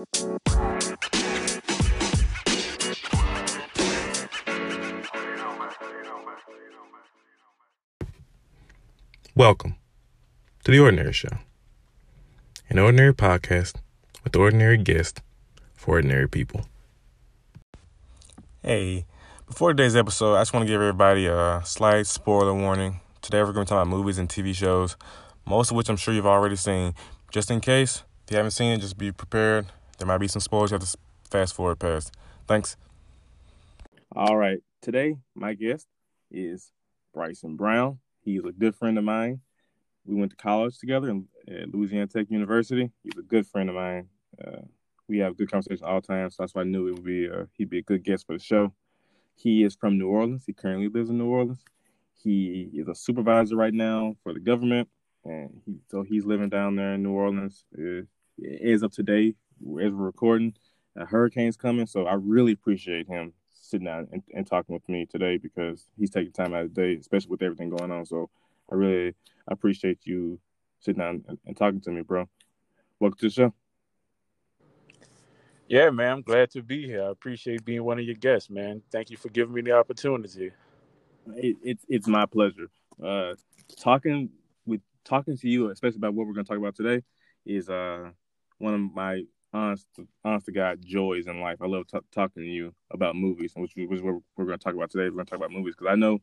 [0.00, 0.16] Welcome
[10.64, 11.28] to The Ordinary Show,
[12.70, 13.74] an ordinary podcast
[14.24, 15.20] with ordinary guests
[15.74, 16.64] for ordinary people.
[18.62, 19.04] Hey,
[19.46, 23.00] before today's episode, I just want to give everybody a slight spoiler warning.
[23.20, 24.96] Today we're going to talk about movies and TV shows,
[25.44, 26.94] most of which I'm sure you've already seen.
[27.30, 29.66] Just in case, if you haven't seen it, just be prepared.
[30.00, 30.98] There might be some spoilers you have to
[31.30, 32.14] fast forward past.
[32.48, 32.74] Thanks.
[34.16, 34.58] All right.
[34.80, 35.86] Today, my guest
[36.30, 36.72] is
[37.12, 37.98] Bryson Brown.
[38.22, 39.40] He's a good friend of mine.
[40.06, 42.90] We went to college together at Louisiana Tech University.
[43.04, 44.08] He's a good friend of mine.
[44.42, 44.62] Uh,
[45.06, 47.28] we have good conversation all the time, so that's why I knew it would be
[47.28, 48.72] uh, he'd be a good guest for the show.
[49.36, 50.44] He is from New Orleans.
[50.46, 51.62] He currently lives in New Orleans.
[52.22, 54.88] He is a supervisor right now for the government,
[55.26, 57.66] and he, so he's living down there in New Orleans.
[57.78, 58.04] Uh,
[58.64, 60.54] as of today, as we're recording,
[60.96, 65.06] a hurricane's coming, so I really appreciate him sitting down and, and, talking with me
[65.06, 68.04] today because he's taking time out of the day, especially with everything going on.
[68.04, 68.28] So
[68.70, 69.14] I really
[69.46, 70.40] appreciate you
[70.80, 72.28] sitting down and, and talking to me, bro.
[72.98, 73.54] Welcome to the show.
[75.68, 77.04] Yeah, man, I'm glad to be here.
[77.04, 78.82] I appreciate being one of your guests, man.
[78.90, 80.50] Thank you for giving me the opportunity.
[81.36, 82.70] It, it's it's my pleasure.
[83.00, 83.34] Uh,
[83.78, 84.30] talking
[84.66, 87.04] with talking to you, especially about what we're going to talk about today,
[87.46, 88.10] is uh
[88.58, 89.22] one of my
[89.52, 89.86] honest,
[90.24, 91.58] honest to God joys in life.
[91.60, 94.64] I love t- talking to you about movies, which, which is what we're going to
[94.64, 95.04] talk about today.
[95.04, 96.20] We're going to talk about movies because I know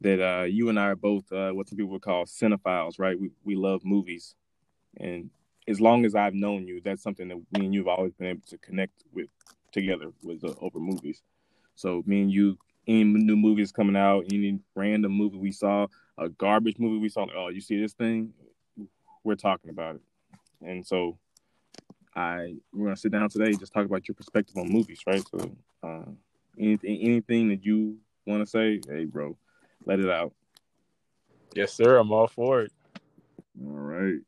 [0.00, 3.18] that uh, you and I are both uh, what some people would call cinephiles, right?
[3.18, 4.34] We we love movies,
[4.98, 5.30] and
[5.68, 8.26] as long as I've known you, that's something that me and you have always been
[8.28, 9.28] able to connect with
[9.70, 11.22] together with uh, over movies.
[11.74, 15.86] So me and you, any new movies coming out, any random movie we saw,
[16.18, 18.32] a garbage movie we saw, oh, you see this thing?
[19.24, 20.02] We're talking about it,
[20.62, 21.18] and so
[22.14, 25.22] I we're gonna sit down today and just talk about your perspective on movies, right?
[25.30, 26.10] So, uh,
[26.58, 29.36] anything anything that you want to say, hey, bro,
[29.86, 30.32] let it out.
[31.54, 31.96] Yes, sir.
[31.96, 32.72] I'm all for it.
[33.62, 34.20] All right.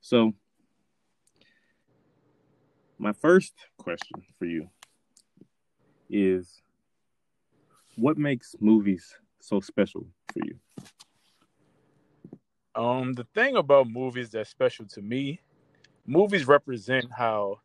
[0.00, 0.34] So,
[2.98, 4.68] my first question for you
[6.10, 6.62] is
[7.96, 10.58] what makes movies so special for you?
[12.74, 15.40] Um, the thing about movies that's special to me,
[16.06, 17.60] movies represent how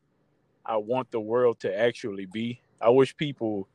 [0.66, 2.62] I want the world to actually be.
[2.82, 3.68] I wish people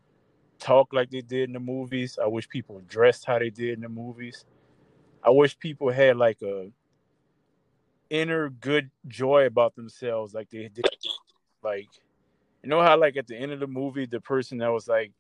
[0.59, 2.19] talk like they did in the movies.
[2.22, 4.44] I wish people dressed how they did in the movies.
[5.25, 6.71] I wish people had like a
[8.10, 10.84] inner good joy about themselves like they did
[11.62, 11.88] like
[12.62, 15.12] you know how like at the end of the movie the person that was like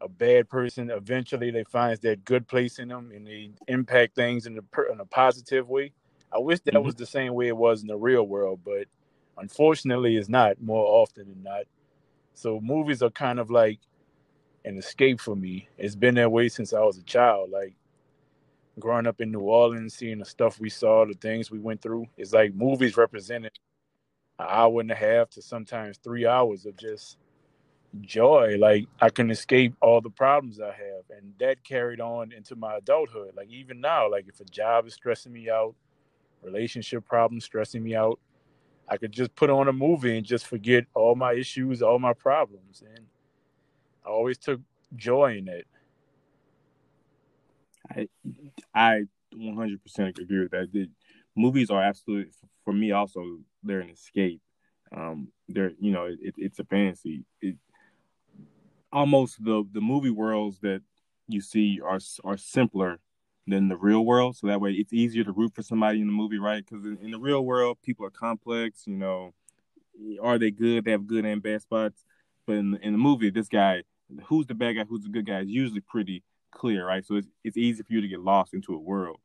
[0.00, 4.46] a bad person, eventually they find that good place in them and they impact things
[4.46, 5.92] in a, in a positive way.
[6.32, 6.84] I wish that mm-hmm.
[6.84, 8.86] was the same way it was in the real world, but
[9.36, 11.64] unfortunately, it's not more often than not.
[12.34, 13.80] So movies are kind of like
[14.64, 15.68] an escape for me.
[15.76, 17.50] It's been that way since I was a child.
[17.50, 17.74] Like
[18.78, 22.06] growing up in New Orleans, seeing the stuff we saw, the things we went through.
[22.16, 23.52] It's like movies represented
[24.38, 27.18] an hour and a half to sometimes three hours of just
[28.00, 28.56] joy.
[28.58, 31.04] Like I can escape all the problems I have.
[31.16, 33.32] And that carried on into my adulthood.
[33.36, 35.74] Like even now, like if a job is stressing me out,
[36.42, 38.18] relationship problems stressing me out,
[38.88, 42.12] I could just put on a movie and just forget all my issues, all my
[42.12, 42.82] problems.
[42.94, 43.06] And
[44.04, 44.60] I always took
[44.96, 45.66] joy in it.
[47.88, 48.08] I
[48.74, 49.02] I
[49.34, 50.72] 100% agree with that.
[50.72, 50.88] The
[51.36, 52.32] movies are absolutely
[52.64, 54.40] for me also they're an escape.
[54.96, 57.24] Um, they're you know it, it's a fantasy.
[57.40, 57.56] It,
[58.92, 60.82] almost the the movie worlds that
[61.28, 63.00] you see are are simpler
[63.46, 64.36] than the real world.
[64.36, 66.64] So that way, it's easier to root for somebody in the movie, right?
[66.64, 68.86] Because in, in, the real world, people are complex.
[68.86, 69.34] You know,
[70.22, 70.84] are they good?
[70.84, 72.04] They have good and bad spots.
[72.46, 73.82] But in, in the movie, this guy,
[74.24, 77.04] who's the bad guy, who's the good guy, is usually pretty clear, right?
[77.04, 79.18] So it's it's easy for you to get lost into a world,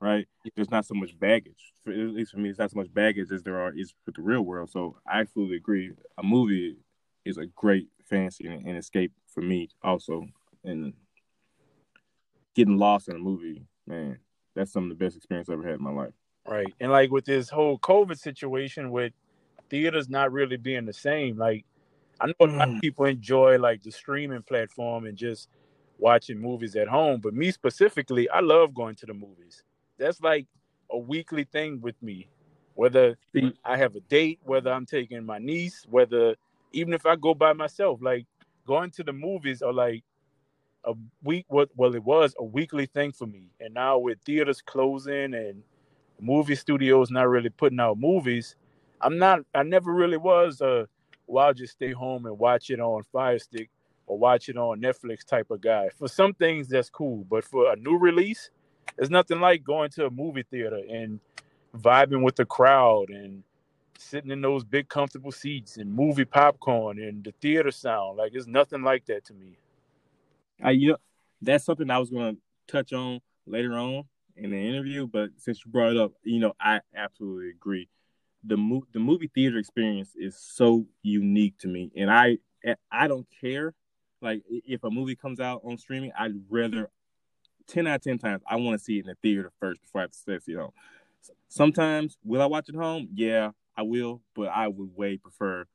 [0.00, 0.26] right?
[0.54, 1.72] There's not so much baggage.
[1.84, 4.12] For, at least for me, it's not so much baggage as there are is for
[4.12, 4.70] the real world.
[4.70, 5.92] So I absolutely agree.
[6.18, 6.76] A movie
[7.24, 10.26] is a great fantasy and, and escape for me also.
[10.64, 10.92] And
[12.54, 14.18] getting lost in a movie, man,
[14.54, 16.14] that's some of the best experience I've ever had in my life.
[16.46, 16.72] Right.
[16.80, 19.12] And like with this whole COVID situation with
[19.70, 21.64] theaters not really being the same, like
[22.20, 22.80] I know a lot of mm.
[22.80, 25.48] people enjoy like the streaming platform and just
[25.98, 29.62] watching movies at home, but me specifically, I love going to the movies.
[29.98, 30.46] That's like
[30.90, 32.28] a weekly thing with me.
[32.74, 33.16] Whether
[33.64, 36.36] I have a date, whether I'm taking my niece, whether
[36.72, 38.26] even if I go by myself, like
[38.66, 40.04] going to the movies are like
[40.84, 43.50] a week what well it was a weekly thing for me.
[43.60, 45.62] And now with theaters closing and
[46.20, 48.56] movie studios not really putting out movies.
[49.00, 49.40] I'm not.
[49.54, 50.88] I never really was a.
[51.26, 53.70] Well, I'll just stay home and watch it on Fire Stick
[54.06, 55.88] or watch it on Netflix type of guy.
[55.98, 58.50] For some things, that's cool, but for a new release,
[58.96, 61.20] there's nothing like going to a movie theater and
[61.76, 63.42] vibing with the crowd and
[64.02, 68.18] sitting in those big comfortable seats and movie popcorn and the theater sound.
[68.18, 69.56] Like it's nothing like that to me.
[70.62, 70.96] I you know
[71.40, 72.40] that's something I was going to
[72.72, 74.04] touch on later on
[74.36, 77.88] in the interview, but since you brought it up, you know I absolutely agree.
[78.44, 82.38] The mo- the movie theater experience is so unique to me, and I
[82.90, 83.74] I don't care
[84.20, 86.90] like if a movie comes out on streaming, I'd rather
[87.66, 90.00] ten out of ten times I want to see it in the theater first before
[90.00, 90.72] I have to see it home.
[91.48, 93.08] Sometimes will I watch it home?
[93.14, 95.66] Yeah, I will, but I would way prefer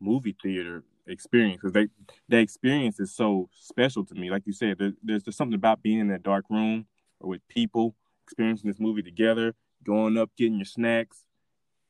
[0.00, 1.88] movie theater experience because they
[2.28, 4.30] that experience is so special to me.
[4.30, 6.86] Like you said, there, there's just something about being in that dark room
[7.20, 7.94] or with people
[8.24, 9.54] experiencing this movie together,
[9.84, 11.24] going up, getting your snacks.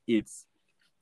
[0.06, 0.46] It's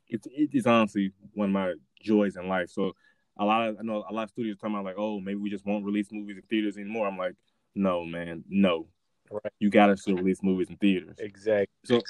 [0.08, 2.70] it's it is honestly one of my joys in life.
[2.70, 2.92] So
[3.38, 5.50] a lot of I know a lot of studios talking about like, oh, maybe we
[5.50, 7.06] just won't release movies in theaters anymore.
[7.06, 7.34] I'm like,
[7.74, 8.86] no, man, no.
[9.30, 9.52] Right.
[9.58, 11.16] You gotta still release movies in theaters.
[11.18, 11.66] Exactly.
[11.84, 12.00] So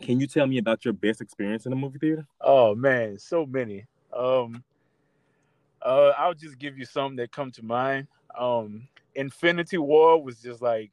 [0.00, 2.26] can you tell me about your best experience in a movie theater?
[2.40, 3.86] Oh man, so many.
[4.12, 4.64] Um
[5.82, 8.08] uh I'll just give you some that come to mind.
[8.38, 10.92] Um Infinity War was just like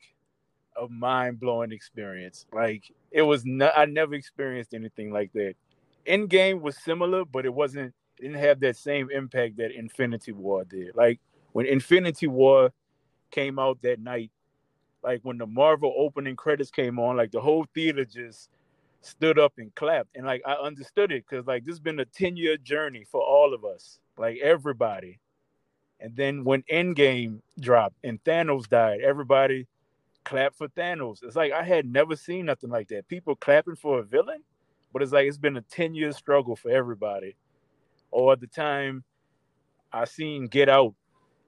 [0.80, 2.45] a mind blowing experience.
[2.51, 3.45] Like it was
[3.75, 5.56] I never experienced anything like that.
[6.06, 10.63] Endgame was similar, but it wasn't it didn't have that same impact that Infinity War
[10.65, 10.95] did.
[10.95, 11.19] Like
[11.54, 12.71] when Infinity War
[13.31, 14.31] came out that night,
[15.04, 18.50] like when the Marvel opening credits came on, like the whole theater just
[19.07, 20.15] stood up and clapped.
[20.15, 23.21] And like I understood it because like this has been a 10 year journey for
[23.21, 25.19] all of us, like everybody.
[26.00, 29.68] And then when Endgame dropped and Thanos died, everybody
[30.24, 31.24] clapped for Thanos.
[31.24, 33.07] It's like I had never seen nothing like that.
[33.07, 34.44] People clapping for a villain,
[34.94, 37.36] but it's like it's been a 10 year struggle for everybody.
[38.12, 39.04] Or the time
[39.92, 40.94] I seen Get Out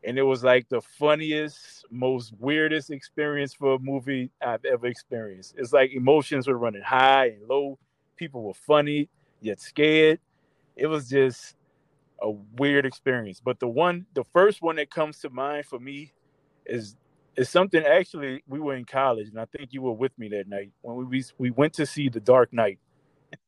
[0.03, 5.55] and it was like the funniest, most weirdest experience for a movie I've ever experienced.
[5.57, 7.77] It's like emotions were running high and low.
[8.15, 9.09] People were funny
[9.41, 10.19] yet scared.
[10.75, 11.55] It was just
[12.21, 13.41] a weird experience.
[13.43, 16.13] But the one, the first one that comes to mind for me
[16.65, 16.95] is
[17.35, 17.83] is something.
[17.83, 21.09] Actually, we were in college, and I think you were with me that night when
[21.09, 22.79] we we went to see The Dark Knight,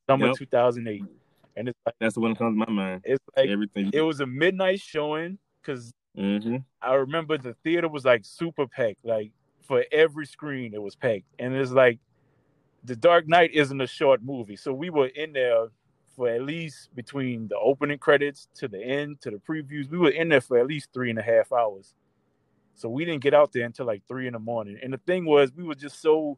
[0.09, 0.35] summer yep.
[0.37, 1.03] 2008.
[1.57, 3.01] And it's like that's the one that comes to my mind.
[3.03, 3.91] It's like everything.
[3.93, 6.57] It was a midnight showing because Mm-hmm.
[6.81, 9.05] I remember the theater was like super packed.
[9.05, 9.31] Like
[9.67, 11.99] for every screen, it was packed, and it's like
[12.83, 15.67] the Dark Knight isn't a short movie, so we were in there
[16.15, 19.89] for at least between the opening credits to the end to the previews.
[19.89, 21.93] We were in there for at least three and a half hours.
[22.75, 24.77] So we didn't get out there until like three in the morning.
[24.81, 26.37] And the thing was, we were just so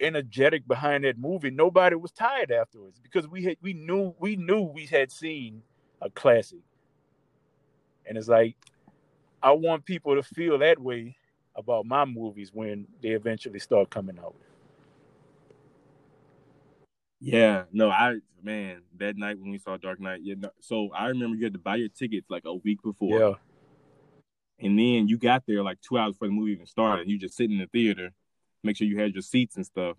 [0.00, 1.50] energetic behind that movie.
[1.50, 5.62] Nobody was tired afterwards because we had we knew we knew we had seen
[6.00, 6.60] a classic.
[8.06, 8.56] And it's like
[9.42, 11.16] I want people to feel that way
[11.56, 14.34] about my movies when they eventually start coming out.
[17.20, 21.08] Yeah, no, I man, that night when we saw Dark Knight, yeah, no, so I
[21.08, 23.18] remember you had to buy your tickets like a week before.
[23.18, 23.34] Yeah.
[24.58, 27.08] And then you got there like two hours before the movie even started.
[27.08, 28.12] You just sit in the theater,
[28.62, 29.96] make sure you had your seats and stuff.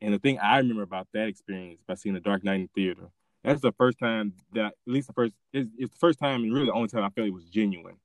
[0.00, 2.82] And the thing I remember about that experience by seeing the Dark Knight in the
[2.82, 3.10] theater,
[3.42, 6.52] that's the first time that at least the first it's, it's the first time and
[6.52, 7.96] really the only time I felt it was genuine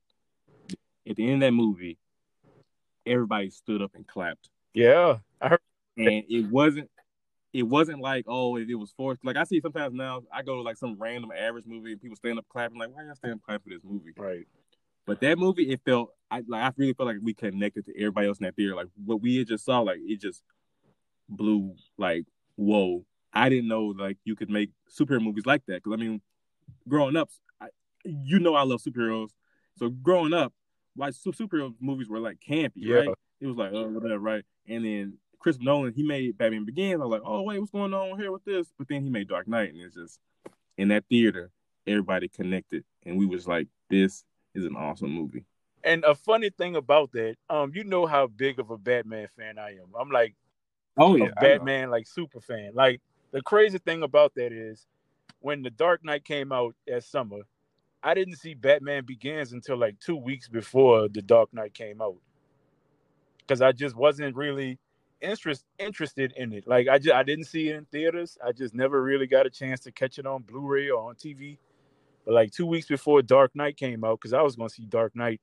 [1.08, 1.98] at the end of that movie,
[3.06, 4.48] everybody stood up and clapped.
[4.72, 5.60] Yeah, I heard.
[5.96, 6.90] And it wasn't,
[7.52, 9.24] it wasn't like oh, it, it was forced.
[9.24, 12.16] Like I see sometimes now, I go to like some random average movie and people
[12.16, 12.78] stand up clapping.
[12.78, 14.12] Like, why are y'all stand up clapping for this movie?
[14.16, 14.46] Right.
[15.06, 18.26] But that movie, it felt I like I really felt like we connected to everybody
[18.26, 18.74] else in that theater.
[18.74, 20.42] Like what we had just saw, like it just
[21.28, 22.24] blew like
[22.56, 23.04] whoa.
[23.32, 25.82] I didn't know like you could make superhero movies like that.
[25.82, 26.20] Because I mean,
[26.88, 27.28] growing up,
[27.60, 27.68] I,
[28.04, 29.30] you know I love superheroes.
[29.76, 30.52] So growing up,
[30.96, 32.96] like superhero movies were like campy, yeah.
[32.96, 33.08] right?
[33.40, 34.44] It was like, oh, whatever, right?
[34.68, 37.00] And then Chris Nolan, he made Batman Begins.
[37.00, 38.72] I was like, oh wait, what's going on here with this?
[38.78, 40.18] But then he made Dark Knight, and it's just
[40.78, 41.50] in that theater,
[41.86, 44.24] everybody connected, and we was like, this
[44.54, 45.44] is an awesome movie.
[45.82, 49.58] And a funny thing about that, um, you know how big of a Batman fan
[49.58, 49.88] I am.
[49.98, 50.34] I'm like,
[50.96, 52.70] oh yeah, Batman like super fan.
[52.72, 54.86] Like the crazy thing about that is,
[55.40, 57.40] when the Dark Knight came out that summer,
[58.04, 62.16] I didn't see Batman Begins until like two weeks before The Dark Knight came out,
[63.38, 64.78] because I just wasn't really
[65.22, 66.68] interest interested in it.
[66.68, 68.36] Like I just I didn't see it in theaters.
[68.46, 71.56] I just never really got a chance to catch it on Blu-ray or on TV.
[72.26, 75.16] But like two weeks before Dark Knight came out, because I was gonna see Dark
[75.16, 75.40] Knight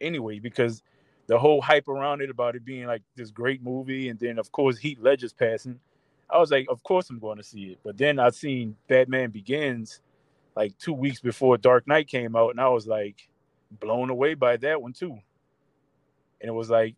[0.00, 0.82] anyway, because
[1.26, 4.50] the whole hype around it about it being like this great movie, and then of
[4.50, 5.78] course Heath Ledger's passing.
[6.30, 7.78] I was like, of course I'm going to see it.
[7.82, 10.00] But then I seen Batman Begins
[10.58, 13.28] like two weeks before Dark Knight came out, and I was like
[13.70, 15.16] blown away by that one too.
[16.40, 16.96] And it was like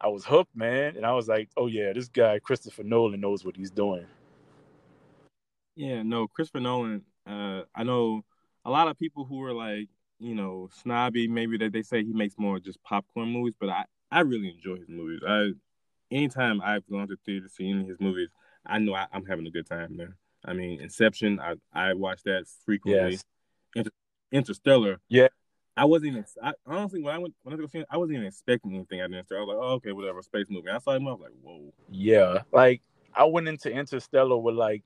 [0.00, 0.96] I was hooked, man.
[0.96, 4.04] And I was like, oh yeah, this guy Christopher Nolan knows what he's doing.
[5.76, 7.04] Yeah, no, Christopher Nolan.
[7.24, 8.24] Uh, I know
[8.64, 9.88] a lot of people who are like,
[10.18, 11.28] you know, snobby.
[11.28, 14.78] Maybe that they say he makes more just popcorn movies, but I, I really enjoy
[14.80, 15.20] his movies.
[15.24, 15.50] I,
[16.10, 18.30] anytime I've gone to theater to see any of his movies,
[18.66, 20.16] I know I, am having a good time there.
[20.48, 23.12] I mean, Inception, I I watch that frequently.
[23.12, 23.24] Yes.
[23.76, 23.90] Inter-
[24.32, 25.28] Interstellar, Yeah.
[25.76, 26.24] I wasn't even.
[26.42, 29.06] I, honestly, when I went when I was going I wasn't even expecting anything out
[29.06, 29.42] of Interstellar.
[29.42, 30.70] I was like, oh, okay, whatever, space movie.
[30.70, 31.72] I saw him, I was like, whoa.
[31.90, 32.42] Yeah.
[32.50, 32.82] Like
[33.14, 34.82] I went into Interstellar with like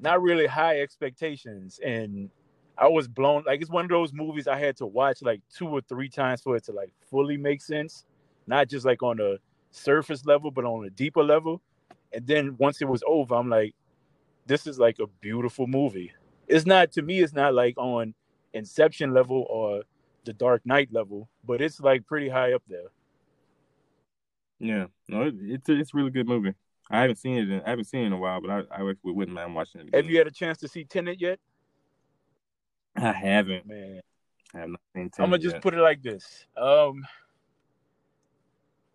[0.00, 2.30] not really high expectations and
[2.78, 5.68] I was blown like it's one of those movies I had to watch like two
[5.68, 8.04] or three times for it to like fully make sense.
[8.46, 9.36] Not just like on a
[9.70, 11.60] surface level, but on a deeper level.
[12.12, 13.74] And then once it was over, I'm like,
[14.50, 16.12] this is like a beautiful movie.
[16.48, 18.14] It's not to me, it's not like on
[18.52, 19.84] Inception level or
[20.24, 22.88] the Dark Knight level, but it's like pretty high up there.
[24.58, 26.54] Yeah, no, it, it's a, it's a really good movie.
[26.90, 27.48] I haven't seen it.
[27.48, 29.86] In, I haven't seen it in a while, but I I wouldn't mind watching it.
[29.86, 30.02] Again.
[30.02, 31.38] Have you had a chance to see Tenet yet?
[32.96, 33.68] I haven't.
[33.68, 34.00] Man,
[34.52, 35.10] I have not seen.
[35.20, 35.62] I'm gonna just yet.
[35.62, 36.46] put it like this.
[36.56, 37.06] Um,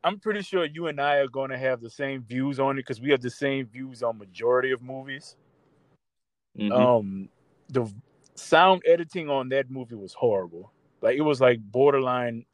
[0.04, 2.82] I'm pretty sure you and I are going to have the same views on it
[2.82, 5.38] because we have the same views on majority of movies.
[6.58, 6.72] Mhm.
[6.72, 7.30] Um,
[7.70, 7.92] the
[8.36, 10.72] sound editing on that movie was horrible.
[11.02, 12.46] Like it was like borderline.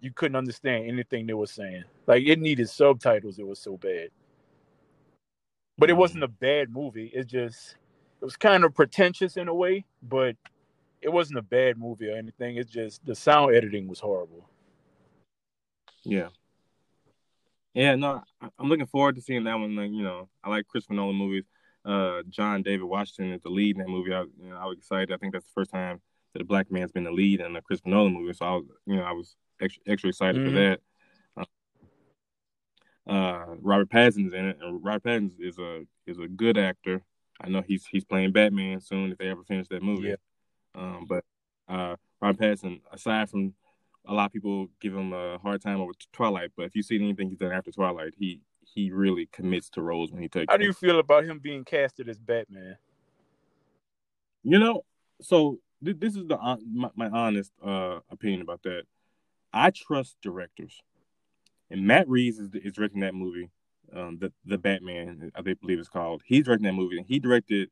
[0.00, 1.84] You couldn't understand anything they were saying.
[2.06, 3.38] Like it needed subtitles.
[3.38, 4.10] It was so bad.
[5.78, 7.10] But it wasn't a bad movie.
[7.14, 7.76] It just
[8.20, 10.36] it was kind of pretentious in a way, but
[11.00, 12.56] it wasn't a bad movie or anything.
[12.56, 14.48] It's just the sound editing was horrible.
[16.02, 16.28] Yeah.
[17.74, 19.74] Yeah, no, I'm looking forward to seeing that one.
[19.74, 21.44] Like, you know, I like Christopher Nolan movies.
[21.84, 24.14] Uh, John David Washington is the lead in that movie.
[24.14, 25.12] I, you know, I was excited.
[25.12, 26.00] I think that's the first time
[26.32, 28.32] that a black man's been the lead in a Christopher Nolan movie.
[28.32, 30.46] So I was, you know, I was extra, extra excited Mhm.
[30.46, 30.80] for that.
[31.36, 37.02] Uh, uh, Robert Pattinson's in it, and Robert Pattinson is a is a good actor.
[37.40, 40.08] I know he's he's playing Batman soon if they ever finish that movie.
[40.08, 40.16] Yeah.
[40.74, 41.24] Um, but
[41.68, 43.54] uh, Robert Pattinson, aside from
[44.06, 46.96] a lot of people give him a hard time over Twilight, but if you see
[46.96, 48.40] anything he's done after Twilight, he
[48.72, 50.50] he really commits to roles when he takes.
[50.50, 50.68] How do them.
[50.68, 52.76] you feel about him being casted as Batman?
[54.42, 54.84] You know,
[55.22, 58.84] so th- this is the hon- my, my honest uh, opinion about that.
[59.52, 60.80] I trust directors,
[61.70, 63.50] and Matt Reeves is, is directing that movie,
[63.94, 66.22] um, the the Batman, I believe it's called.
[66.26, 67.70] He's directing that movie, and he directed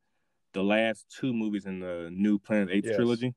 [0.53, 2.97] the last two movies in the new Planet Eight Yes.
[2.97, 3.35] trilogy.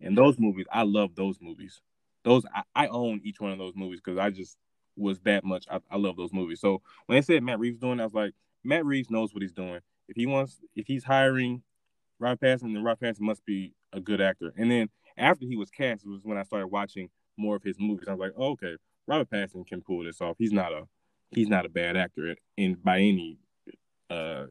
[0.00, 1.80] And those movies, I love those movies.
[2.22, 4.58] Those I, I own each one of those movies because I just
[4.96, 5.66] was that much.
[5.70, 6.60] I, I love those movies.
[6.60, 8.32] So when they said Matt Reeves doing, I was like,
[8.64, 9.80] Matt Reeves knows what he's doing.
[10.08, 11.62] If he wants, if he's hiring
[12.18, 14.52] Robert Pattinson, then Robert Pattinson must be a good actor.
[14.56, 18.08] And then after he was cast, was when I started watching more of his movies.
[18.08, 18.76] I was like, oh, okay,
[19.06, 20.36] Robert Pattinson can pull this off.
[20.38, 20.84] He's not a
[21.30, 23.38] he's not a bad actor in by any
[24.10, 24.46] uh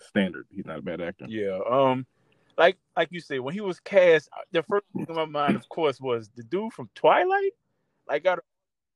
[0.00, 0.46] standard.
[0.50, 1.26] He's not a bad actor.
[1.28, 1.58] Yeah.
[1.68, 2.06] Um,
[2.56, 5.68] like like you said, when he was cast, the first thing in my mind, of
[5.68, 7.52] course, was the dude from Twilight.
[8.06, 8.36] Like, I,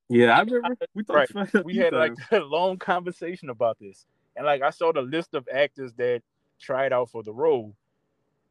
[0.08, 1.30] Yeah, I remember we Right.
[1.64, 5.48] we had like a long conversation about this, and like I saw the list of
[5.52, 6.22] actors that
[6.60, 7.74] tried out for the role,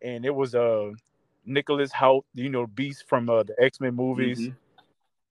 [0.01, 0.91] and it was uh
[1.45, 4.39] Nicholas Hoult, you know, Beast from uh, the X Men movies.
[4.39, 4.55] Mhm.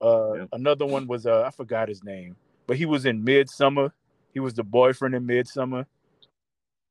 [0.00, 0.48] Uh, Yep.
[0.52, 3.92] another one was uh, I forgot his name, but he was in Midsommar.
[4.34, 5.86] He was the boyfriend in Midsommar.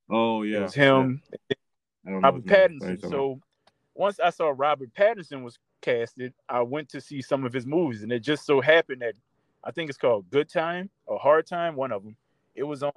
[0.09, 1.21] Oh yeah, it was him.
[2.03, 2.45] Know Robert.
[2.45, 3.01] Pattinson.
[3.01, 3.41] So
[3.95, 8.03] once I saw Robert Pattinson was casted, I went to see some of his movies,
[8.03, 9.15] and it just so happened that
[9.63, 12.15] I think it's called Good Time or Hard Time, one of them.
[12.53, 12.91] It was on.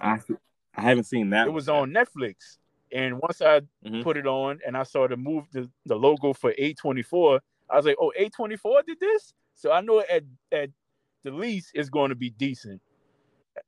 [0.00, 0.18] I
[0.76, 1.46] I haven't seen that.
[1.46, 1.74] It was yet.
[1.74, 2.58] on Netflix,
[2.92, 4.02] and once I Mhm.
[4.02, 7.84] put it on and I saw the move the, the logo for A24, I was
[7.86, 10.70] like, "Oh, A24 did this," so I know at at
[11.24, 12.80] the least it's going to be decent.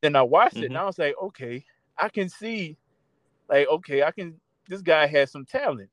[0.00, 0.80] Then I watched it, and Mhm.
[0.80, 1.64] I was like, "Okay,
[1.98, 2.76] I can see,
[3.48, 4.40] like, okay, I can.
[4.68, 5.90] This guy has some talent."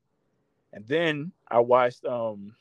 [0.72, 2.54] And then I watched um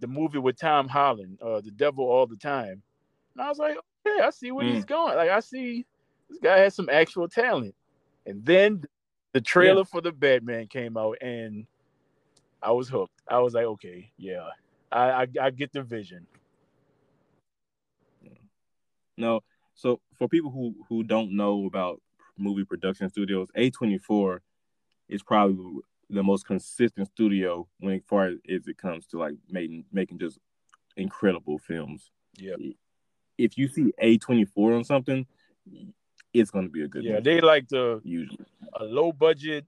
[0.00, 2.82] the movie with Tom Holland, uh, The Devil All the Time,
[3.34, 4.74] and I was like, "Okay, I see where Mm.
[4.74, 5.16] he's going.
[5.16, 5.86] Like, I see
[6.28, 7.74] this guy has some actual talent."
[8.26, 8.84] And then
[9.32, 11.66] the trailer for the Batman came out, and
[12.62, 13.20] I was hooked.
[13.28, 14.48] I was like, "Okay, yeah,
[14.90, 16.26] I I, I get the vision."
[19.16, 19.40] No.
[19.74, 22.00] So for people who who don't know about
[22.36, 24.40] movie production studios, A24
[25.08, 25.80] is probably
[26.14, 30.38] the most consistent studio when as far as it comes to like making making just
[30.96, 32.10] incredible films.
[32.36, 32.56] Yeah.
[33.38, 35.26] If you see A twenty four on something,
[36.32, 37.04] it's going to be a good.
[37.04, 38.44] Yeah, movie, they like the usually.
[38.74, 39.66] a low budget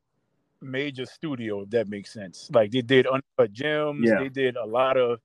[0.60, 1.62] major studio.
[1.62, 2.50] If that makes sense.
[2.52, 4.08] Like they did Uncut Gems.
[4.08, 4.18] Yeah.
[4.18, 5.20] They did a lot of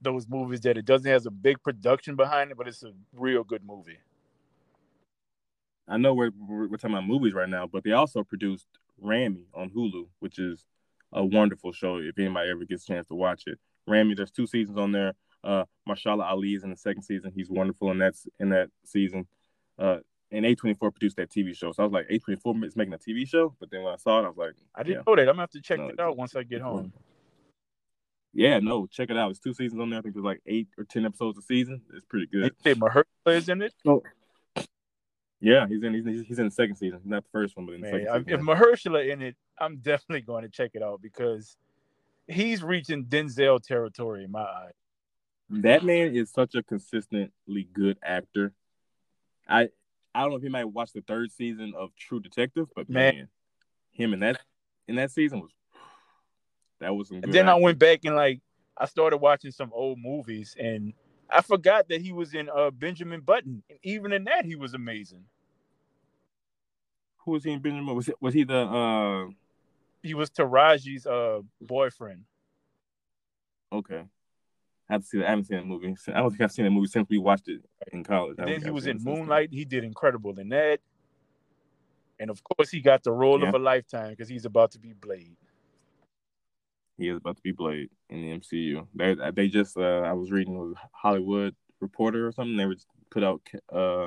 [0.00, 3.42] those movies that it doesn't has a big production behind it, but it's a real
[3.42, 3.98] good movie.
[5.88, 8.66] I know we're, we're talking about movies right now, but they also produced
[9.00, 10.64] Ramy on Hulu, which is
[11.12, 11.96] a wonderful show.
[11.98, 15.12] If anybody ever gets a chance to watch it, Ramy, there's two seasons on there.
[15.44, 17.32] Uh, Mahershala Ali is in the second season.
[17.34, 19.26] He's wonderful in that in that season.
[19.78, 19.98] Uh,
[20.32, 23.28] and A24 produced that TV show, so I was like, A24 is making a TV
[23.28, 23.54] show.
[23.60, 25.02] But then when I saw it, I was like, I didn't yeah.
[25.06, 25.22] know that.
[25.22, 26.92] I'm gonna have to check No, it out once I get home.
[28.34, 29.30] Yeah, no, check it out.
[29.30, 30.00] It's two seasons on there.
[30.00, 31.80] I think there's like eight or ten episodes a season.
[31.94, 32.54] It's pretty They good.
[32.64, 33.04] say Mahershala
[33.36, 33.72] is in it.
[35.40, 35.94] Yeah, he's in.
[35.94, 38.08] He's, he's in the second season, not the first one, but in the Man, second
[38.08, 38.32] I, season.
[38.32, 41.56] if Mahershala in it, I'm definitely going to check it out because
[42.26, 44.70] he's reaching Denzel territory in my eye.
[45.50, 48.52] That man is such a consistently good actor.
[49.48, 49.68] I
[50.14, 53.14] I don't know if you might watch the third season of True Detective, but Man.
[53.14, 53.28] man,
[53.92, 54.40] him in that
[54.88, 55.50] in that season was
[56.80, 57.26] that was some good.
[57.26, 58.40] And then I went back and like
[58.76, 60.92] I started watching some old movies and
[61.30, 63.62] I forgot that he was in uh Benjamin Button.
[63.68, 65.24] And even in that he was amazing.
[67.24, 67.94] Who was he in Benjamin?
[67.94, 69.26] Was it was he the uh
[70.02, 72.24] He was Taraji's uh boyfriend.
[73.72, 74.04] okay.
[74.88, 75.26] I have to see that.
[75.26, 75.96] I haven't seen that movie.
[76.08, 77.60] I don't think I've seen that movie since we watched it
[77.92, 78.36] in college.
[78.38, 79.14] I And don't then he was in it since then.
[79.18, 79.48] Moonlight.
[79.52, 80.78] He did incredible in that.
[82.20, 83.48] And of course he got the role Yeah.
[83.48, 85.36] of a lifetime because he's about to be Blade.
[86.98, 88.86] He is about to be Blade in the MCU.
[88.94, 92.56] They they just uh I was reading it was Hollywood Reporter or something.
[92.56, 94.06] They were just put out uh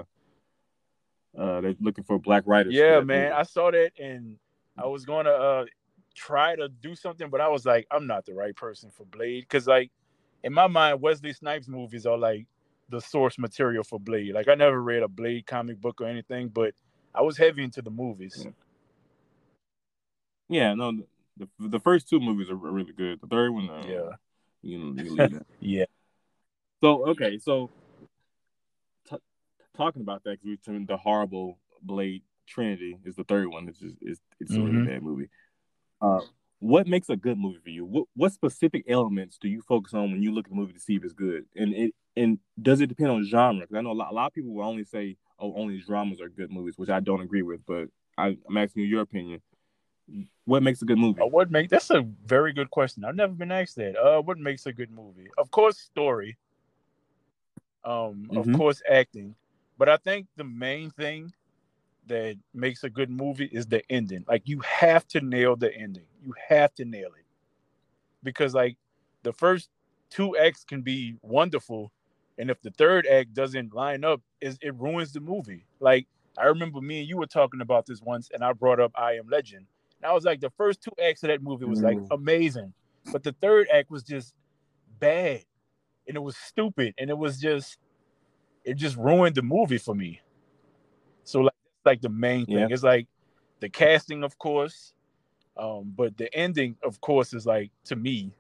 [1.38, 2.74] uh they're looking for black writers.
[2.74, 3.24] Yeah, man.
[3.24, 3.31] movie.
[3.31, 4.38] I saw that and
[4.77, 5.65] I was gonna uh
[6.15, 9.48] try to do something, but I was like, I'm not the right person for Blade.
[9.50, 9.91] Cause like
[10.43, 12.48] in my mind, Wesley Snipes movies are like
[12.89, 14.34] the source material for Blade.
[14.34, 16.74] Like I never read a Blade comic book or anything, but
[17.13, 18.46] I was heavy into the movies.
[18.46, 18.51] Yeah.
[20.51, 20.98] Yeah, no,
[21.39, 23.19] the the first two movies are really good.
[23.21, 24.09] The third one, uh, Yeah.
[24.61, 25.45] you know, you leave that.
[25.59, 25.85] Yeah.
[26.83, 27.69] So okay, so
[29.09, 29.17] t-
[29.75, 33.67] talking about that, because we turned the horrible Blade Trinity is the third one.
[33.67, 34.65] It's just it's it's a Mhm.
[34.65, 35.29] really bad movie.
[36.01, 36.21] Uh,
[36.59, 37.85] what makes a good movie for you?
[37.85, 40.79] What what specific elements do you focus on when you look at the movie to
[40.79, 41.45] see if it's good?
[41.55, 43.61] And it and does it depend on genre?
[43.61, 46.19] Because I know a lot, a lot of people will only say, "Oh, only dramas
[46.21, 47.65] are good movies," which I don't agree with.
[47.65, 49.41] But I, I'm asking you your opinion.
[50.45, 51.22] What makes a good movie?
[51.22, 53.05] Uh, what make that's a very good question.
[53.05, 53.95] I've never been asked that.
[53.95, 55.29] Uh what makes a good movie?
[55.37, 56.37] Of course, story.
[57.83, 58.37] Um, Mhm.
[58.37, 59.35] of course, acting.
[59.77, 61.33] But I think the main thing
[62.07, 64.25] that makes a good movie is the ending.
[64.27, 66.05] Like you have to nail the ending.
[66.24, 67.25] You have to nail it.
[68.24, 68.77] Because like
[69.24, 69.69] the first
[70.09, 71.91] two acts can be wonderful.
[72.37, 75.65] And if the third act doesn't line up, is it ruins the movie.
[75.79, 78.91] Like I remember me and you were talking about this once, and I brought up
[78.95, 79.65] I Am Legend.
[80.01, 82.07] And I was like, the first two acts of that movie was like Mm.
[82.12, 82.74] amazing,
[83.12, 84.33] but the third act was just
[85.00, 85.44] bad,
[86.07, 87.77] and it was stupid, and it was just,
[88.64, 90.22] it just ruined the movie for me.
[91.24, 92.57] So like, that's like the main thing.
[92.57, 92.68] Yeah.
[92.70, 93.07] It's like
[93.59, 94.94] the casting, of course,
[95.57, 98.31] um, but the ending, of course, is like to me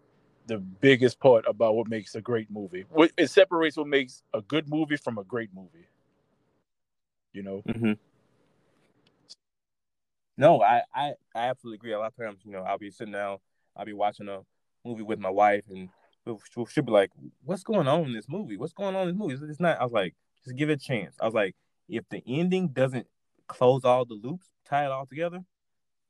[0.47, 2.85] the biggest part about what makes a great movie.
[2.89, 5.87] What it separates what makes a good movie from a great movie.
[7.33, 7.93] You know, Mm-hmm.
[10.39, 11.91] No, I, I, I absolutely agree.
[11.91, 13.39] A lot of times, you know, I'll be sitting down,
[13.75, 14.39] I'll be watching a
[14.85, 15.89] movie with my wife, and
[16.25, 17.11] she'll, be like,
[17.43, 18.55] "What's going on in this movie?
[18.55, 19.81] What's going on in this movie?" It's, it's not.
[19.81, 21.17] I was like, just give it a chance.
[21.19, 21.57] I was like,
[21.89, 23.05] if the ending doesn't
[23.47, 25.43] close all the loops, tie it all together,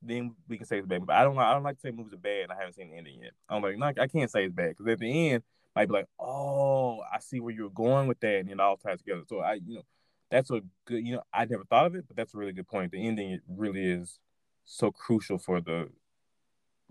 [0.04, 1.08] then we can say it's bad.
[1.08, 2.44] But I don't, I don't like to say movies are bad.
[2.44, 3.32] And I haven't seen the ending yet.
[3.50, 5.42] I'm like, no, I can't say it's bad because at the end,
[5.76, 9.00] I'd be like, oh, I see where you're going with that, and it all ties
[9.00, 9.24] together.
[9.28, 9.86] So I, you know,
[10.30, 12.68] that's a good, you know, I never thought of it, but that's a really good
[12.68, 12.92] point.
[12.92, 14.20] The ending it really is
[14.66, 15.90] so crucial for the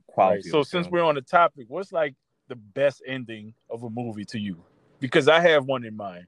[0.07, 0.37] quality.
[0.37, 0.44] right?
[0.44, 0.92] So since film.
[0.92, 2.14] we're on the topic, what's like
[2.48, 4.62] the best ending of a movie to you?
[5.01, 6.27] Because I have one in mind.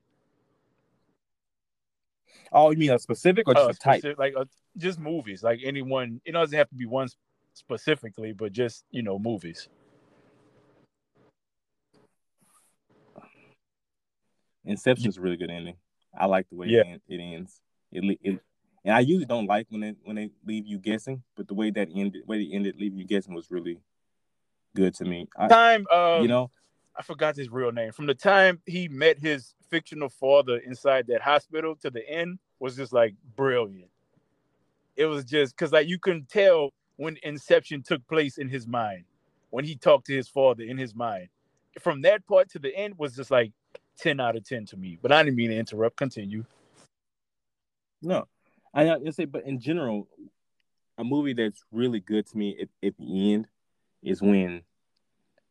[2.53, 3.99] oh, you mean a specific or just Uh, a type?
[4.01, 4.44] specific- like uh,
[4.77, 6.20] just movies, like anyone.
[6.25, 7.09] It doesn't have to be one
[7.55, 9.68] specifically, but just you know, movies.
[14.64, 15.77] Inception's a really good ending.
[16.18, 16.83] I like the way Yeah.
[16.83, 17.61] it, it ends.
[17.92, 18.40] It, it
[18.85, 21.70] and I usually don't like when they when they leave you guessing, but the way
[21.70, 23.79] that ended, way they ended, leaving you guessing was really
[24.75, 25.29] good to me.
[25.37, 26.51] I, Time, um, you know,
[26.96, 27.92] I forgot his real name.
[27.92, 32.77] From the time he met his fictional father inside that hospital to the end was
[32.77, 33.90] just like brilliant.
[34.96, 39.05] It was just because like you couldn't tell when Inception took place in his mind,
[39.51, 41.29] when he talked to his father in his mind.
[41.81, 43.53] From that part to the end was just like
[44.01, 44.99] ten out of ten to me.
[45.01, 45.97] But I didn't mean to interrupt.
[45.97, 46.45] Continue.
[48.03, 48.27] No,
[48.73, 50.09] I I say, but in general,
[50.99, 53.49] a movie that's really good to me at, at the end
[54.03, 54.63] is when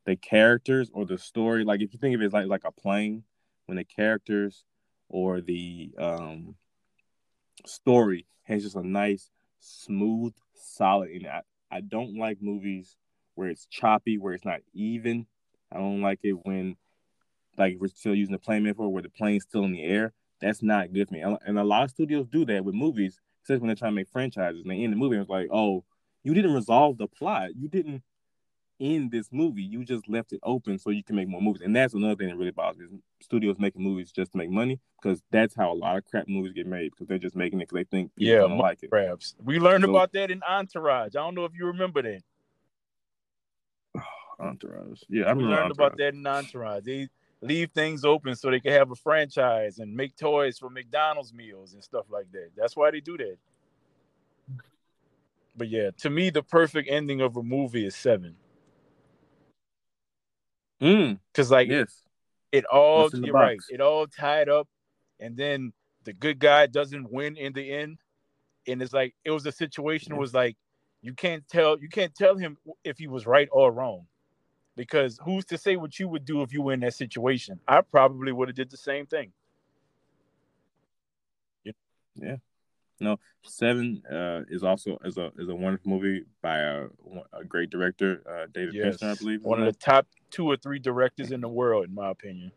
[0.06, 2.72] the characters or the story, like if you think of it as like like a
[2.72, 3.24] plane,
[3.68, 4.64] when the characters
[5.10, 6.56] or the um
[7.66, 11.10] story has just a nice, smooth, solid.
[11.12, 12.98] And I, I don't like movies
[13.36, 15.28] where it's choppy, where it's not even.
[15.72, 16.76] I don't like it when,
[17.60, 20.13] like, we're still using the plane metaphor where the plane's still in the air.
[20.41, 21.22] That's not good for me.
[21.22, 24.10] And a lot of studios do that with movies, especially when they're trying to make
[24.10, 24.62] franchises.
[24.62, 25.84] And they end the movie and it's like, oh,
[26.24, 27.50] you didn't resolve the plot.
[27.58, 28.02] You didn't
[28.80, 29.62] end this movie.
[29.63, 31.62] You just left it open so you can make more movies.
[31.62, 33.00] And that's another thing that really bothers me.
[33.22, 36.54] Studios making movies just to make money because that's how a lot of crap movies
[36.54, 38.89] get made because they're just making it because they think people Yeah, don't like it.
[38.89, 41.17] Perhaps we learned So- about that in Entourage.
[41.17, 42.22] I don't know if you remember that.
[44.39, 45.02] Entourage.
[45.10, 46.84] Yeah, I We remember learned about that in Entourage.
[46.86, 47.10] They
[47.41, 51.73] leave things open so they can have a franchise and make toys for McDonald's meals
[51.73, 52.49] and stuff like that.
[52.56, 53.38] That's why they do that.
[55.56, 58.36] But yeah, to me, the perfect ending of a movie is seven.
[60.82, 62.04] Mm, Cause like yes.
[62.52, 64.67] it all What's in the you're right, it all tied up,
[65.19, 65.73] and then
[66.06, 67.97] the good guy doesn't win in the end.
[68.67, 70.19] And it's like it was a situation Yeah.
[70.19, 70.56] was like
[71.02, 74.08] you can't tell you can't tell him if he was right or wrong.
[74.80, 77.60] Because who's to say what you would do if you were in that situation?
[77.68, 79.34] I probably would have did the same thing.
[82.15, 82.38] Yeah.
[83.02, 86.86] No, Seven uh, is also is a is a wonderful movie by a,
[87.34, 89.00] a great director, uh, David Yes.
[89.00, 89.44] Fincher, I believe.
[89.44, 92.54] One of the top two or three directors in the world, in my opinion.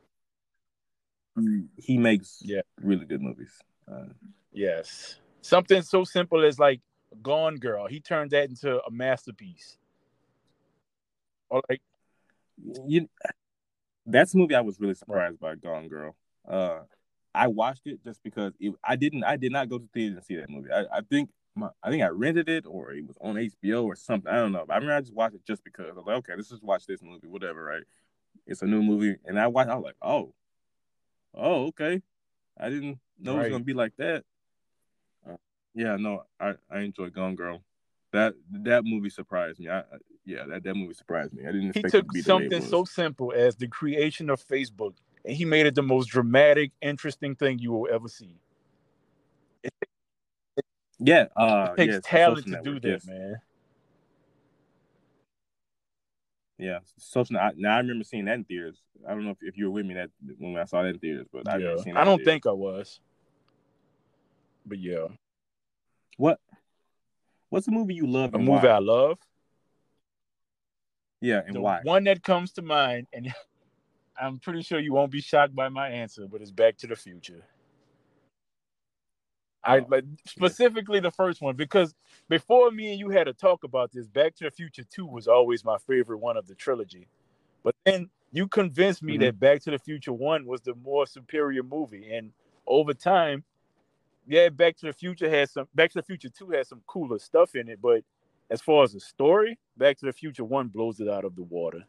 [1.76, 2.60] he makes Yeah.
[2.80, 3.58] really good movies.
[3.90, 4.04] Uh,
[4.52, 5.16] Yes.
[5.40, 6.82] Something so simple as like
[7.20, 7.88] Gone Girl.
[7.88, 9.76] He turned that into a masterpiece.
[11.48, 11.82] Or like
[12.56, 13.08] you,
[14.06, 15.54] that's a movie I was really surprised by.
[15.54, 16.16] Gone Girl.
[16.48, 16.80] Uh,
[17.34, 19.24] I watched it just because it, I didn't.
[19.24, 20.70] I did not go to theater and see that movie.
[20.70, 23.96] I, I think my, I think I rented it or it was on HBO or
[23.96, 24.30] something.
[24.30, 24.64] I don't know.
[24.66, 26.62] But I remember I just watched it just because I was like, okay, let's just
[26.62, 27.62] watch this movie, whatever.
[27.62, 27.82] Right?
[28.46, 29.70] It's a new movie, and I watched.
[29.70, 30.34] I was like, oh,
[31.34, 32.02] oh, okay.
[32.58, 34.24] I didn't know it was gonna be like that.
[35.28, 35.36] Uh,
[35.74, 37.62] yeah, no, I I enjoyed Gone Girl.
[38.12, 39.70] That that movie surprised me.
[39.70, 39.84] I
[40.24, 41.42] yeah, that, that movie surprised me.
[41.42, 43.56] I didn't he expect it to took be the way it something so simple as
[43.56, 47.88] the creation of Facebook and he made it the most dramatic, interesting thing you will
[47.92, 48.36] ever see.
[50.98, 53.06] Yeah, uh, It takes yes, talent to Social do Network, that, yes.
[53.06, 53.36] man.
[56.58, 57.38] Yeah, social.
[57.38, 58.78] I, now I remember seeing that in theaters.
[59.08, 60.98] I don't know if, if you were with me that when I saw that in
[61.00, 61.58] theaters, but I Yeah.
[61.58, 61.94] remember seeing.
[61.94, 63.00] That I don't think I was.
[64.64, 65.06] But yeah.
[66.18, 66.38] what.
[67.48, 68.34] What's a movie you love?
[68.34, 68.68] A movie why?
[68.68, 69.18] I love.
[71.22, 71.80] Yeah, and the why?
[71.82, 73.32] one that comes to mind, and
[74.20, 76.96] I'm pretty sure you won't be shocked by my answer, but it's Back to the
[76.96, 77.42] Future.
[79.64, 81.94] I Oh, but specifically the first one because
[82.28, 85.28] before me and you had to talk about this, Back to the Future 2 was
[85.28, 87.08] always my favorite one of the trilogy.
[87.62, 89.20] But then you convinced me Mhm.
[89.20, 92.12] that Back to the Future 1 was the more superior movie.
[92.12, 92.32] And
[92.66, 93.44] over time,
[94.26, 97.20] yeah, Back to the Future has some Back to the Future 2 has some cooler
[97.20, 98.04] stuff in it, but
[98.52, 101.42] as far as the story, Back to the Future 1 blows it out of the
[101.42, 101.84] water.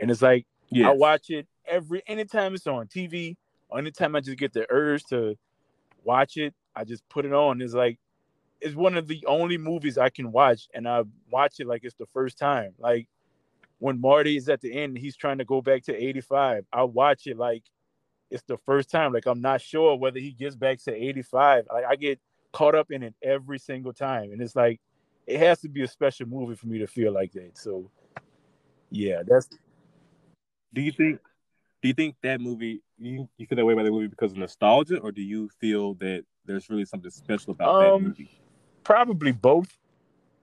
[0.00, 3.36] And it's like I watch it every anytime it's on TV,
[3.68, 5.36] or anytime I just get the urge to
[6.02, 7.62] watch it, I just put it on.
[7.62, 7.98] It's like
[8.60, 11.94] it's one of the only movies I can watch, and I watch it like it's
[11.94, 12.74] the first time.
[12.78, 13.08] Like
[13.78, 16.66] when Marty is at the end, he's trying to go back to 85.
[16.72, 17.62] I watch it like
[18.30, 19.12] it's the first time.
[19.12, 21.66] Like I'm not sure whether he gets back to 85.
[21.72, 22.20] Like I get
[22.52, 24.32] caught up in it every single time.
[24.32, 24.80] And it's like
[25.28, 27.58] it has to be a special movie for me to feel like that.
[27.58, 27.90] So
[28.90, 29.48] yeah, that's
[30.72, 31.20] Do you think?
[31.82, 32.82] Do you think that movie?
[32.98, 35.94] You, you feel that way about the movie because of nostalgia, or do you feel
[35.94, 38.30] that there's really something special about that Um, movie?
[38.82, 39.68] probably both.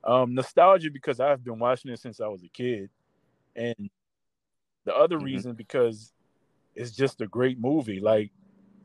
[0.03, 2.89] Um, nostalgia because I've been watching it since I was a kid,
[3.55, 3.89] and
[4.85, 5.23] the other Mhm.
[5.23, 6.13] reason because
[6.75, 7.99] it's just a great movie.
[7.99, 8.31] Like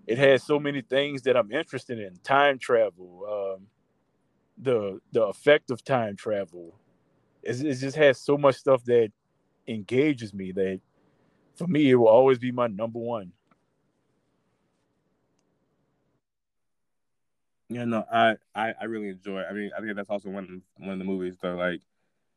[0.07, 3.67] it has so many things that I'm interested in: time travel, um,
[4.61, 6.79] the the effect of time travel.
[7.43, 9.11] It's, it just has so much stuff that
[9.67, 10.81] engages me that
[11.55, 13.33] for me it will always be my number one.
[17.71, 19.41] Yeah, no, I, I, I really enjoy.
[19.41, 19.47] It.
[19.49, 21.55] I mean, I think that's also one of one of the movies though.
[21.55, 21.81] Like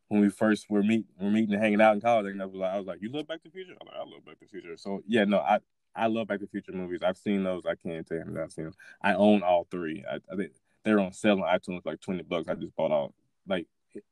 [0.07, 2.55] when we first were meet, we're meeting and hanging out in college, and I was
[2.55, 3.73] like, I was like, you love Back to the Future?
[3.81, 4.77] I'm like, I love Back to the Future.
[4.77, 5.59] So yeah, no, I,
[5.95, 7.01] I love Back to the Future movies.
[7.03, 7.65] I've seen those.
[7.65, 8.65] I can't tell you I've seen.
[8.65, 8.75] Them.
[9.01, 10.03] I own all three.
[10.09, 10.51] I, I think
[10.83, 12.47] they're on sale on iTunes like twenty bucks.
[12.47, 13.13] I just bought all
[13.47, 13.67] like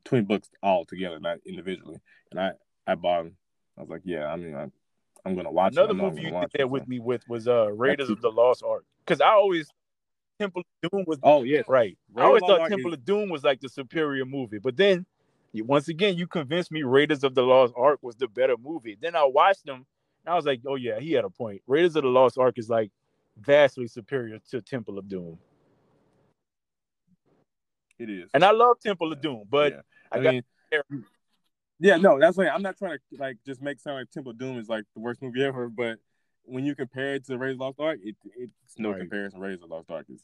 [0.06, 2.00] twenty bucks all together, not individually,
[2.32, 2.52] and I,
[2.88, 3.36] I bought them.
[3.78, 4.68] I was like, yeah, I mean, I,
[5.26, 5.96] I'm gonna watch Another it.
[5.96, 8.30] I know I'm movie you did that with me with was uh Raiders of the
[8.30, 8.86] Lost Ark.
[9.06, 9.70] Because I always
[10.40, 11.98] Temple of Doom was Oh yeah, right.
[12.16, 15.06] I always thought Ark Temple is- of Doom was like the superior movie, but then
[15.54, 18.98] once again you convinced me Raiders of the Lost Ark was the better movie.
[19.00, 19.86] Then I watched them
[20.26, 21.62] and I was like, oh yeah, he had a point.
[21.68, 22.92] Raiders of the Lost Ark is like
[23.38, 25.38] vastly superior to Temple of Doom,
[28.02, 28.30] It is.
[28.34, 29.82] and I love Temple of Doom, but yeah.
[30.12, 30.44] I I, got mean,
[31.80, 34.38] yeah, no, that's like I'm not trying to like just make sound like Temple of
[34.38, 35.98] Doom is like the worst movie ever, but
[36.44, 39.00] when you compare it to Raiders of the Lost Ark, it, it's no Right.
[39.02, 39.40] comparison.
[39.40, 40.24] Raiders of the Lost Ark is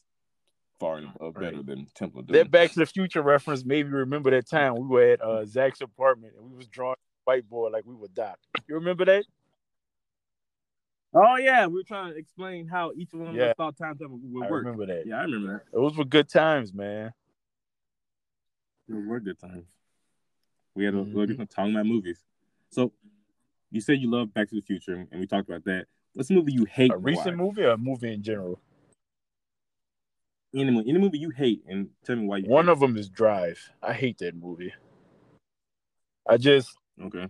[0.80, 2.34] far above better than Temple of Doom.
[2.38, 5.46] that Back to the Future reference made me remember that time we were at uh,
[5.46, 8.38] Zach's apartment and we was drawing whiteboard like we were Doc.
[8.68, 9.26] You remember that?
[11.13, 13.46] oh yeah, we were trying to explain how each one of Yeah.
[13.46, 14.66] us thought time travel would I work.
[14.66, 15.06] remember that.
[15.08, 15.72] Yeah, I remember that.
[15.76, 17.13] Those were good times, man.
[18.88, 19.65] Those were good times.
[20.76, 21.13] We had a Mhm.
[21.13, 22.23] little bit talking about movies.
[22.69, 22.93] So
[23.71, 25.88] you said you love Back to the Future, and we talked about that.
[26.13, 26.91] What's a movie you hate?
[26.91, 27.43] A recent why?
[27.43, 28.62] movie or a movie in general?
[30.54, 32.50] Any, any movie you hate, and tell me why you.
[32.50, 33.71] One hate of them is Drive.
[33.84, 34.73] I hate that movie.
[36.28, 36.78] I just.
[37.02, 37.28] Okay.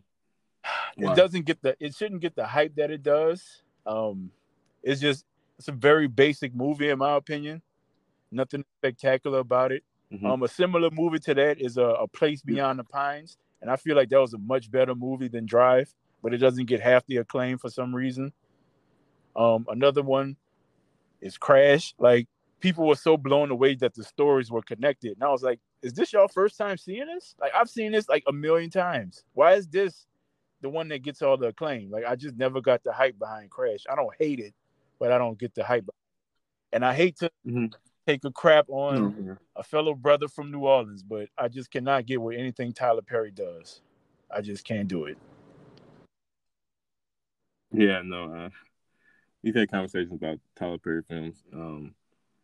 [0.98, 3.63] it doesn't get the it shouldn't get the hype that it does.
[3.86, 4.32] Um
[4.84, 5.26] it's just
[5.58, 7.62] it's a very basic movie in my opinion.
[8.32, 9.84] Nothing spectacular about it.
[10.12, 10.26] Mhm.
[10.26, 13.38] Um a similar movie to that is a, a Place Beyond the Pines.
[13.62, 16.65] And I feel like that was a much better movie than Drive, but it doesn't
[16.67, 18.32] get half the acclaim for some reason.
[19.36, 20.38] Um another one
[21.22, 21.93] is Crash.
[22.00, 22.28] Like
[22.60, 25.13] people were so blown away that the stories were connected.
[25.13, 27.36] And I was like, is this y'all first time seeing this?
[27.39, 29.24] Like I've seen this like a million times.
[29.34, 30.08] Why is this
[30.62, 31.91] the one that gets all the acclaim?
[31.91, 33.84] Like I just never got the hype behind Crash.
[33.89, 34.54] I don't hate it,
[35.00, 35.88] but I don't get the hype.
[36.72, 37.74] And I hate to Mhm.
[38.08, 39.38] Take a crap on Mhm.
[39.58, 43.32] a fellow brother from New Orleans, but I just cannot get with anything Tyler Perry
[43.32, 43.82] does.
[44.32, 45.17] I just can't do it.
[47.72, 48.34] Yeah, no.
[48.34, 48.50] Uh,
[49.43, 51.93] we've had conversations about Tyler Perry films, um,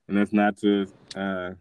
[0.08, 1.54] and that's not to uh,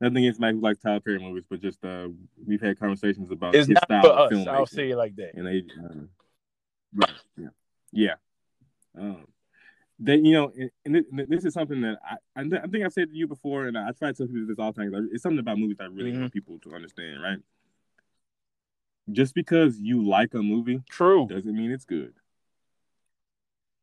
[0.00, 2.08] nothing against Mike who likes Tyler Perry movies, but just uh,
[2.44, 4.48] we've had conversations about It's his not style for of filmmaking.
[4.48, 5.34] I'll say it like that.
[5.34, 6.06] and they uh,
[6.94, 7.48] right yeah
[7.92, 8.14] yeah
[8.98, 9.26] um
[9.98, 10.52] they you know
[10.84, 13.78] and, and this is something that I, I think I've said to you before and
[13.78, 16.12] I try to tell people this all the time it's something about movies I really
[16.12, 16.20] Mhm.
[16.20, 17.38] want people to understand right
[19.10, 21.26] just because you like a movie True.
[21.28, 22.14] doesn't mean it's good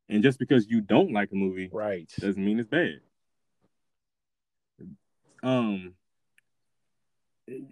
[0.08, 2.12] and just because you don't like a movie Right.
[2.20, 3.00] doesn't mean it's bad.
[5.42, 5.94] Um,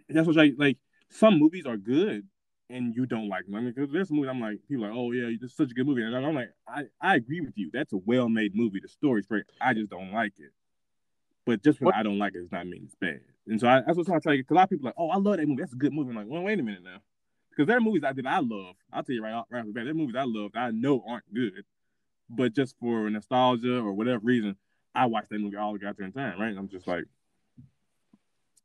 [0.09, 0.79] that's what I like.
[1.09, 2.27] Some movies are good,
[2.73, 3.55] and you don't like them.
[3.55, 5.71] I mean, because there's movies I'm like, people are like, oh yeah, this is such
[5.71, 7.71] a good movie, and I'm like, I, I agree with you.
[7.73, 8.81] That's a well made movie.
[8.81, 9.45] The story's great.
[9.61, 10.53] I just don't like it.
[11.45, 13.21] But just What- I don't like it, does not mean it's bad.
[13.47, 14.43] And so I, that's what I'm trying to tell you.
[14.43, 15.63] Because a lot of people are like, oh, I love that movie.
[15.63, 16.11] That's a good movie.
[16.11, 16.99] I'm like, well, wait a minute now.
[17.51, 18.77] Because there are movies I did I love.
[18.93, 20.61] I'll tell you right off, right off the bat, there are movies I love that
[20.61, 21.65] I know aren't good,
[22.31, 24.57] but just for nostalgia or whatever reason,
[24.95, 26.57] I watch that movie all the goddamn time, right?
[26.57, 27.05] I'm just like,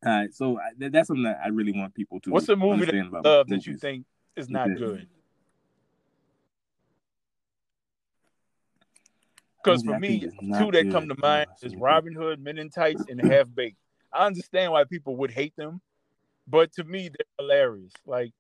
[0.06, 0.34] all right.
[0.34, 2.32] So I, that, that's something that I really want people to.
[2.32, 4.06] What's a movie that about Love that you think
[4.36, 4.76] is not Okay.
[4.80, 5.08] good?
[9.64, 12.40] Because for me, think is not two that come to mind Oh, is Robin Hood,
[12.40, 13.78] Men in Tights, and Half Baked.
[14.14, 15.82] I understand why people would hate them,
[16.48, 17.92] but to me, they're hilarious.
[18.06, 18.32] Like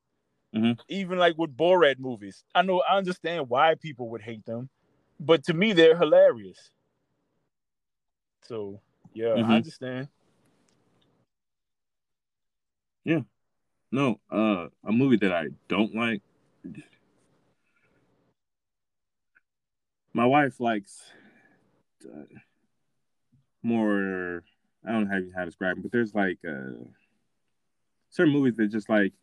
[0.55, 0.79] Mhm.
[0.87, 4.69] even like with Borat movies, I know I understand why people would hate them,
[5.19, 6.71] but to me, they're hilarious.
[8.43, 8.79] So
[9.13, 9.43] yeah, Mhm.
[9.49, 10.07] I understand.
[13.91, 16.21] No, uh, a movie that I don't like.
[20.13, 21.01] My wife likes
[22.05, 22.23] uh,
[23.63, 24.43] more.
[24.85, 26.83] I don't know how, to describe them, but there's like uh,
[28.09, 29.13] certain movies that just like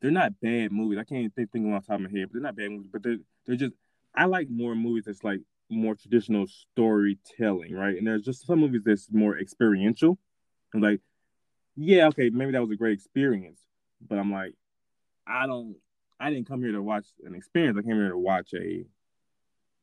[0.00, 0.98] they're not bad movies.
[0.98, 2.70] I can't even think, think off the top of my head, but they're not bad
[2.70, 2.90] movies.
[2.92, 3.74] But they're they're just.
[4.14, 7.96] I like more movies that's like more traditional storytelling, right?
[7.96, 10.18] And there's just some movies that's more experiential.
[10.74, 11.00] Like,
[11.76, 13.60] yeah, okay, maybe that was a great experience,
[14.06, 14.54] but I'm like,
[15.26, 15.76] I don't.
[16.20, 17.76] I didn't come here to watch an experience.
[17.76, 18.84] I came here to watch a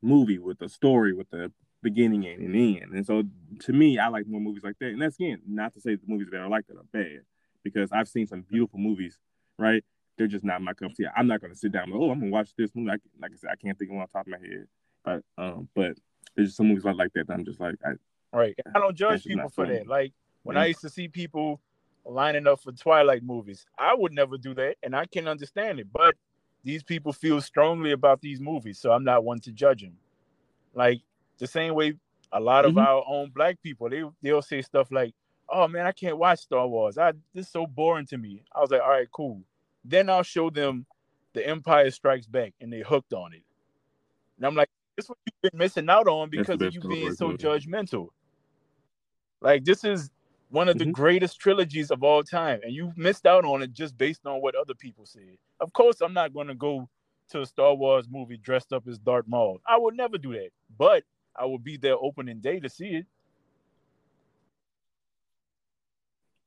[0.02, 2.94] movie with a story with a beginning and an end.
[2.94, 3.24] And so
[3.62, 4.88] to me, I like more movies like that.
[4.90, 7.22] And that's again not to say the movies that are like that are bad,
[7.64, 9.18] because I've seen some beautiful movies,
[9.58, 9.84] right?
[10.18, 11.08] They're just not my cup of tea.
[11.16, 12.92] I'm not gonna sit down and oh, I'm gonna watch this movie.
[12.92, 14.68] I, like I said, I can't think of one off the top of my head.
[15.04, 15.98] But um, but
[16.36, 17.92] there's just some movies like that that I'm just like, I,
[18.32, 18.56] Right.
[18.76, 19.80] I don't judge people for funny.
[19.80, 19.88] that.
[19.88, 20.64] Like when Yeah.
[20.64, 21.60] I used to see people
[22.06, 25.88] lining up for Twilight movies, I would never do that, and I can understand it.
[25.92, 26.16] But
[26.64, 29.98] these people feel strongly about these movies, so I'm not one to judge them.
[30.74, 31.02] Like
[31.38, 31.94] the same way
[32.32, 32.86] a lot of Mhm.
[32.86, 35.16] our own black people, they they'll say stuff like,
[35.50, 36.98] "Oh man, I can't watch Star Wars.
[36.98, 39.44] I this is so boring to me." I was like, "All right, cool."
[39.84, 40.86] Then I'll show them
[41.34, 43.44] The Empire Strikes Back, and they hooked on it.
[44.38, 47.14] And I'm like, this is what you've been missing out on because of you being
[47.14, 48.10] so judgmental.
[49.42, 50.12] Like this is
[50.50, 50.94] one of the Mhm.
[50.94, 54.56] greatest trilogies of all time, and you missed out on it just based on what
[54.56, 55.38] other people said.
[55.60, 56.90] Of course, I'm not going to go
[57.30, 59.62] to a Star Wars movie dressed up as Darth Maul.
[59.66, 61.04] I would never do that, but
[61.36, 63.06] I will be there opening day to see it.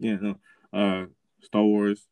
[0.01, 0.41] Yeah, no.
[0.73, 1.07] Uh,
[1.43, 2.09] Star Wars,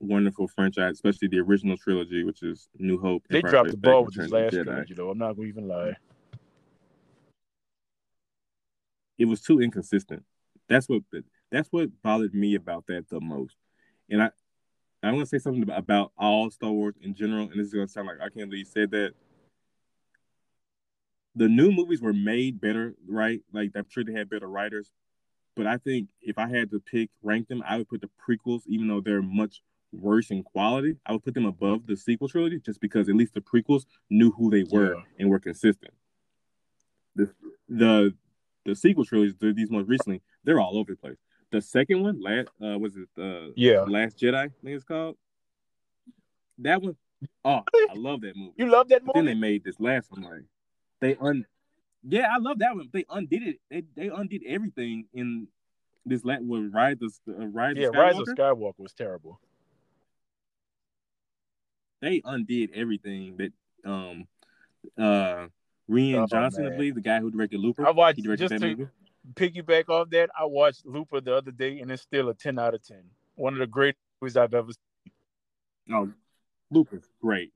[0.00, 3.24] wonderful franchise, especially the original trilogy, which is New Hope.
[3.28, 4.64] They dropped the ball with this last Jedi.
[4.64, 5.10] trilogy, though.
[5.10, 5.96] I'm not going to even lie.
[9.18, 10.24] It was too inconsistent.
[10.72, 11.02] That's what
[11.50, 13.56] that's what bothered me about that the most.
[14.08, 14.30] And I
[15.02, 17.74] I want to say something about, about all Star Wars in general, and this is
[17.74, 19.12] gonna sound like I can't believe you said that.
[21.34, 23.40] The new movies were made better, right?
[23.52, 24.90] Like I'm sure they had better writers,
[25.56, 28.62] but I think if I had to pick rank them, I would put the prequels,
[28.66, 32.60] even though they're much worse in quality, I would put them above the sequel trilogy,
[32.60, 35.02] just because at least the prequels knew who they were Yeah.
[35.18, 35.92] and were consistent.
[37.14, 37.34] The
[37.68, 38.14] the
[38.64, 41.18] the sequel trilogies, the- these most recently, they're all over the place.
[41.50, 43.82] The second one, last uh, was it uh, Yeah.
[43.82, 44.34] Last Jedi?
[44.34, 45.16] I think it's called.
[46.58, 46.96] That one,
[47.44, 48.52] oh, I love that movie.
[48.56, 50.44] You love that But then they made this last one like
[51.00, 51.44] they un.
[52.08, 52.88] Yeah, I love that one.
[52.92, 53.60] They undid it.
[53.70, 55.48] They they undid everything in
[56.06, 56.70] this last one.
[56.72, 58.26] Rise of uh, Rise Yeah, of Rise of.
[58.28, 59.40] Skywalker was terrible.
[62.00, 63.52] They undid everything that
[63.90, 64.26] um
[64.98, 65.46] uh
[65.90, 67.86] Rian Oh, Johnson, I believe, the guy who directed Looper.
[67.86, 68.90] I watched he directed just that to movie.
[69.34, 70.30] piggyback off that.
[70.38, 73.02] I watched Looper the other day, and it's still a ten out of ten.
[73.34, 75.94] One of the greatest movies I've ever seen.
[75.94, 76.12] Oh,
[76.70, 77.52] Looper's great.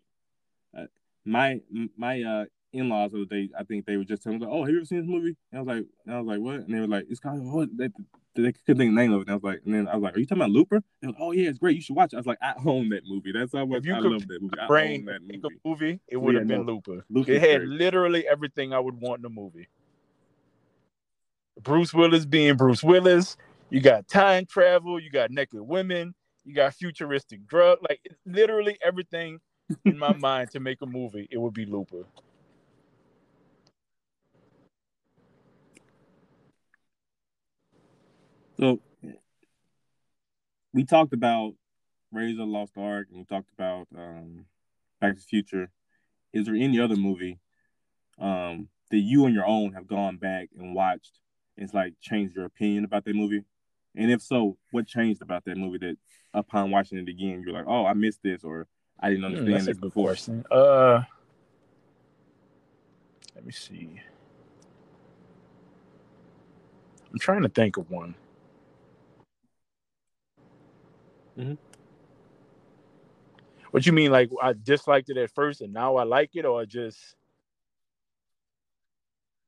[0.77, 0.87] Uh,
[1.25, 1.61] my
[1.97, 2.45] my uh
[2.77, 4.79] in laws the other day, I think they were just telling me, "Oh, have you
[4.79, 6.81] ever seen this movie?" And I was like, and I was like, "What?" And they
[6.81, 7.89] were like, "It's called what?" They,
[8.35, 9.29] they couldn't think of the name of it.
[9.29, 11.09] And I was like, and then I was like, "Are you talking about Looper?" They
[11.09, 11.77] were like, "Oh yeah, it's great.
[11.77, 13.33] You should watch it." I was like, "I own that movie.
[13.33, 14.59] That's how much If you I love that movie.
[14.59, 17.05] I own that make movie." a movie, it would yeah, have been no, Looper.
[17.09, 19.69] Looper's It had literally everything I would want in a movie.
[21.63, 23.37] Bruce Willis being Bruce Willis.
[23.71, 25.01] You got time travel.
[25.01, 26.15] You got naked women.
[26.45, 27.79] You got futuristic drug.
[27.89, 29.41] Like literally everything
[29.85, 31.27] in my mind to make a movie.
[31.31, 32.05] It would be Looper.
[38.59, 38.81] So
[40.73, 41.55] we talked about
[42.13, 44.47] the Lost Ark, and we talked about um,
[45.01, 45.71] Back to the Future.
[46.33, 47.39] Is there any other movie
[48.19, 51.21] um, that you on your own have gone back and watched?
[51.57, 53.43] And it's like changed your opinion about that movie,
[53.95, 55.97] and if so, what changed about that movie that
[56.33, 58.67] upon watching it again, you're like, oh, I missed this, or
[59.01, 60.11] I didn't Hmm, understand a this before.
[60.11, 60.45] question.
[60.51, 61.03] Uh,
[63.35, 64.01] let me see.
[67.13, 68.15] I'm trying to think of one.
[71.39, 71.59] Mhm.
[73.71, 74.11] What you mean?
[74.11, 77.17] Like I disliked it at first, and now I like it, or just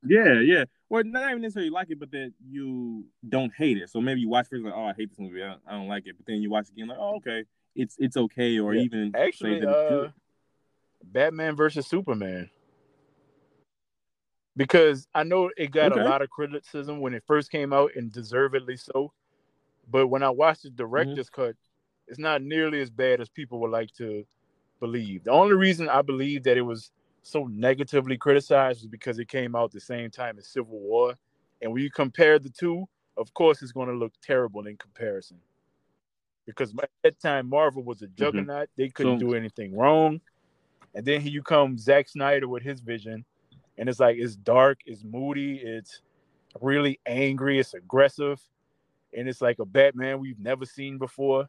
[0.05, 0.65] Yeah, yeah.
[0.87, 3.89] Well, not even necessarily like it, but that you don't hate it.
[3.89, 5.43] So maybe you watch first like, oh, I hate this movie.
[5.43, 6.15] I don't, I don't like it.
[6.17, 7.43] But then you watch again, like, oh, okay,
[7.75, 8.81] it's it's okay, or Yeah.
[8.81, 10.09] even actually say that uh.
[11.03, 12.49] Batman versus Superman?
[14.57, 16.01] Because I know it got Okay.
[16.01, 19.13] a lot of criticism when it first came out, and deservedly so.
[19.89, 21.55] But when I watched the director's cut,
[22.09, 24.25] it's not nearly as bad as people would like to
[24.79, 25.23] believe.
[25.23, 26.91] The only reason I believe that it was
[27.21, 31.15] so negatively criticized was because it came out the same time as Civil War.
[31.61, 35.37] And when you compare the two, of course, it's going to look terrible in comparison.
[36.45, 38.15] Because at that time, Marvel was a mm-hmm.
[38.15, 38.69] juggernaut.
[38.75, 40.21] They couldn't So- do anything wrong.
[40.95, 43.23] And then here you come Zack Snyder with his vision.
[43.77, 46.01] And it's like, it's dark, it's moody, it's
[46.59, 48.41] really angry, it's aggressive.
[49.15, 51.47] And it's like a Batman we've never seen before.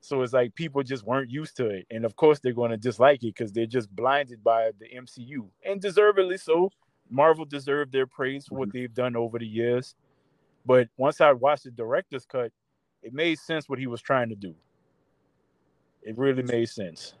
[0.00, 1.86] So it's like people just weren't used to it.
[1.90, 5.46] And of course, they're going to dislike it because they're just blinded by the MCU.
[5.64, 6.70] And deservedly so.
[7.10, 9.94] Marvel deserved their praise for what they've done over the years.
[10.64, 12.52] But once I watched the director's cut,
[13.02, 14.54] it made sense what he was trying to do.
[16.02, 17.14] It really made sense.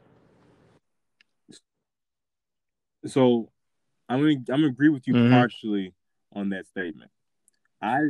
[3.06, 3.50] So
[4.08, 5.30] I'm gonna, I'm gonna agree with you Mhm.
[5.30, 5.94] partially
[6.32, 7.10] on that statement.
[7.82, 8.00] I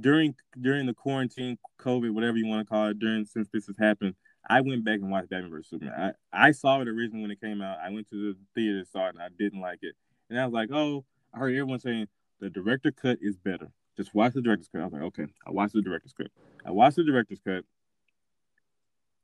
[0.00, 3.76] during during the quarantine, COVID, whatever you want to call it, during since this has
[3.76, 4.14] happened,
[4.48, 6.14] I went back and watched Batman vs Superman.
[6.32, 7.78] I, I saw it originally when it came out.
[7.84, 9.94] I went to the theater saw it, and I didn't like it.
[10.30, 11.04] And I was like, oh,
[11.34, 12.06] I heard everyone saying
[12.40, 13.70] the director cut is better.
[13.96, 14.82] Just watch the director's cut.
[14.82, 16.28] I was like, okay, I watched the director's cut.
[16.64, 17.64] I watched the director's cut.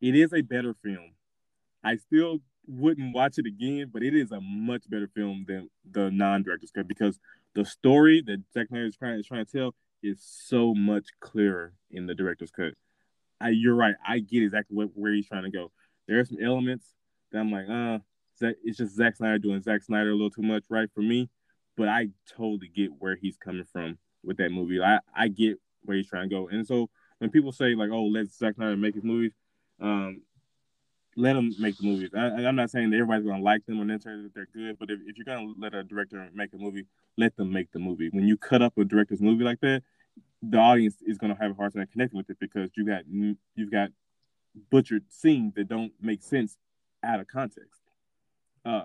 [0.00, 1.12] It is a better film.
[1.84, 6.10] I still wouldn't watch it again, but it is a much better film than the
[6.10, 7.18] non-director's cut because
[7.54, 11.74] the story that Zack Snyder is trying, is trying to tell is so much clearer
[11.90, 12.74] in the director's cut.
[13.40, 13.94] I, you're right.
[14.06, 15.72] I get exactly what, where he's trying to go.
[16.06, 16.94] There are some elements
[17.30, 17.98] that I'm like, uh,
[18.64, 21.28] it's just Zack Snyder doing Zack Snyder a little too much, right, for me.
[21.76, 24.82] But I totally get where he's coming from with that movie.
[24.82, 28.04] I I get where he's trying to go, and so when people say like, "Oh,
[28.04, 29.32] let Zack Snyder make his movies,"
[29.80, 30.22] um,
[31.16, 32.10] let him make the movies.
[32.14, 34.90] I, am not saying that everybody's gonna like them or necessarily that they're good, but
[34.90, 36.86] if, if you're gonna let a director make a movie,
[37.16, 38.10] let them make the movie.
[38.10, 39.82] When you cut up a director's movie like that,
[40.42, 43.70] the audience is gonna have a hard time connecting with it because you got you've
[43.70, 43.90] got
[44.70, 46.56] butchered scenes that don't make sense
[47.02, 47.80] out of context.
[48.64, 48.84] Uh,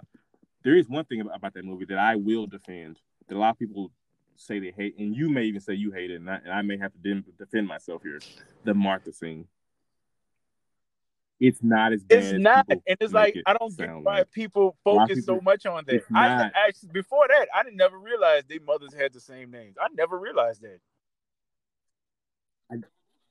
[0.63, 3.51] there is one thing about, about that movie that I will defend that a lot
[3.51, 3.91] of people
[4.35, 6.61] say they hate, and you may even say you hate it, and I, and I
[6.61, 8.19] may have to defend myself here.
[8.63, 9.47] The Martha scene.
[11.39, 12.23] It's not as bad.
[12.23, 14.31] It's not, and it's like it I don't get why like.
[14.31, 16.01] people focus people, so much on that.
[16.15, 19.75] I actually before that I didn't never realize their mothers had the same names.
[19.79, 20.79] I never realized that.
[22.71, 22.75] I,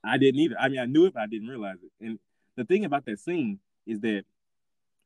[0.03, 0.55] I didn't either.
[0.59, 2.05] I mean, I knew it, but I didn't realize it.
[2.05, 2.19] And
[2.55, 4.23] the thing about that scene is that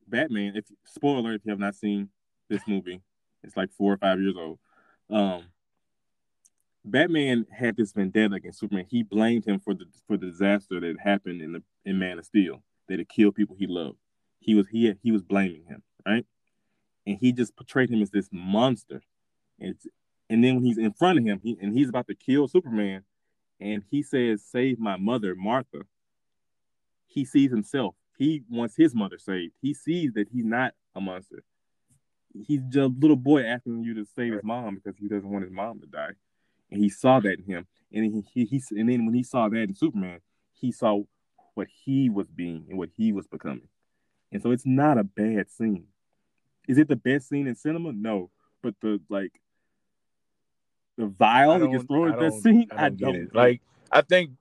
[0.07, 2.09] Batman, if spoiler if you have not seen
[2.49, 3.01] this movie,
[3.43, 4.59] it's like four or five years old.
[5.09, 5.45] Um,
[6.83, 8.85] Batman had this vendetta against Superman.
[8.89, 12.25] He blamed him for the for the disaster that happened in the in Man of
[12.25, 13.97] Steel that it killed people he loved.
[14.39, 16.25] He was he he was blaming him, right?
[17.05, 19.01] And he just portrayed him as this monster.
[19.59, 19.75] And
[20.29, 23.03] and then when he's in front of him, he, and he's about to kill Superman,
[23.61, 25.85] and he says, "Save my mother, Martha."
[27.07, 27.95] He sees himself.
[28.17, 29.53] He wants his mother saved.
[29.61, 31.43] He sees that he's not a monster.
[32.33, 35.43] He's just a little boy asking you to save his mom because he doesn't want
[35.43, 36.13] his mom to die,
[36.69, 37.67] and he saw that in him.
[37.91, 40.21] And he, he, he and then when he saw that in Superman,
[40.53, 41.03] he saw
[41.53, 43.67] what he was being and what he was becoming.
[44.31, 45.87] And so it's not a bad scene.
[46.67, 47.91] Is it the best scene in cinema?
[47.91, 48.31] No.
[48.63, 49.33] But the like
[50.97, 53.35] the vial that gets thrown at that scene, I don't, I don't get it.
[53.35, 53.61] Like
[53.91, 54.31] I think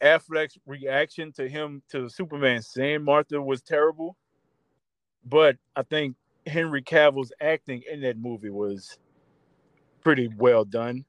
[0.00, 4.16] Affleck's reaction to him to Superman saying Martha was terrible.
[5.24, 8.98] But I think Henry Cavill's acting in that movie was
[10.00, 11.04] pretty well done.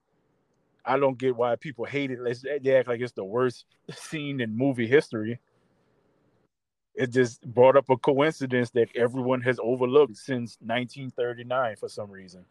[0.84, 2.20] I don't get why people hate it.
[2.64, 5.40] They act like it's the worst scene in movie history.
[6.96, 12.44] It just brought up a coincidence that everyone has overlooked since 1939 for some reason.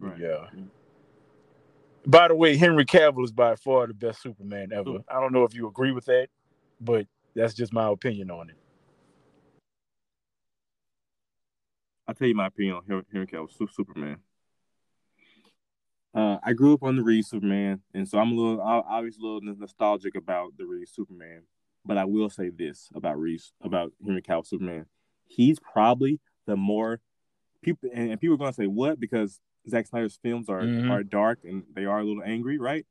[0.00, 0.18] Right.
[0.18, 0.46] Yeah.
[2.06, 5.04] By the way, Henry Cavill is by far the best Superman ever.
[5.08, 6.28] I don't know if you agree with that,
[6.80, 8.56] but that's just my opinion on it.
[12.08, 14.16] I'll tell you my opinion on Henry Cavill, Superman.
[16.12, 19.26] Uh, I grew up on the Reeve Superman, and so I'm a little, obviously, a
[19.26, 21.42] little nostalgic about the Reeve Superman.
[21.84, 24.86] But I will say this about Reese, about Henry Cavill Superman:
[25.26, 27.00] he's probably the more
[27.62, 29.38] people, and, and people are going to say what because
[29.68, 30.90] Zack Snyder's films are mm-hmm.
[30.90, 32.86] are dark and they are a little angry, right?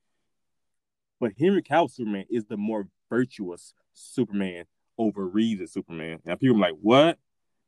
[1.20, 4.66] But Henry Cavill Superman is the more virtuous Superman
[4.98, 6.20] over Reeves' Superman.
[6.26, 7.18] Now people are like, what?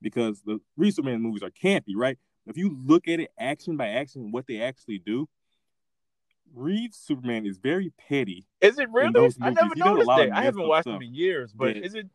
[0.01, 2.17] Because the Reeves Superman movies are campy, right?
[2.45, 5.27] If you look at it action by action, what they actually do,
[6.53, 8.45] Reeves Superman is very petty.
[8.59, 9.29] Is it really?
[9.41, 10.31] I never noticed that.
[10.33, 12.07] I haven't watched them in years, but is it?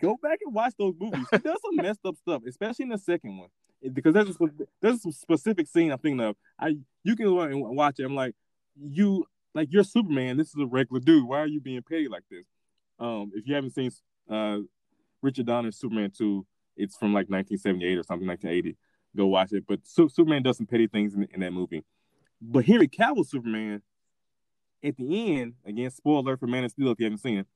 [0.00, 1.26] Go back and watch those movies.
[1.30, 3.48] He does some messed up stuff, especially in the second one,
[3.92, 4.48] because there's a,
[4.80, 6.36] there's a specific scene I'm thinking of.
[6.58, 8.04] I you can go and watch it.
[8.04, 8.34] I'm like,
[8.80, 10.36] you like you're Superman.
[10.36, 11.26] This is a regular dude.
[11.26, 12.44] Why are you being petty like this?
[12.98, 13.90] Um, if you haven't seen
[14.30, 14.58] uh,
[15.22, 18.76] Richard Donner's Superman 2, it's from like 1978 or something, 1980
[19.16, 19.64] go watch it.
[19.66, 21.84] But Superman does some petty things in, in that movie.
[22.40, 23.82] But Henry Cavill Superman,
[24.82, 27.46] at the end, again, spoiler for Man of Steel if you haven't seen it,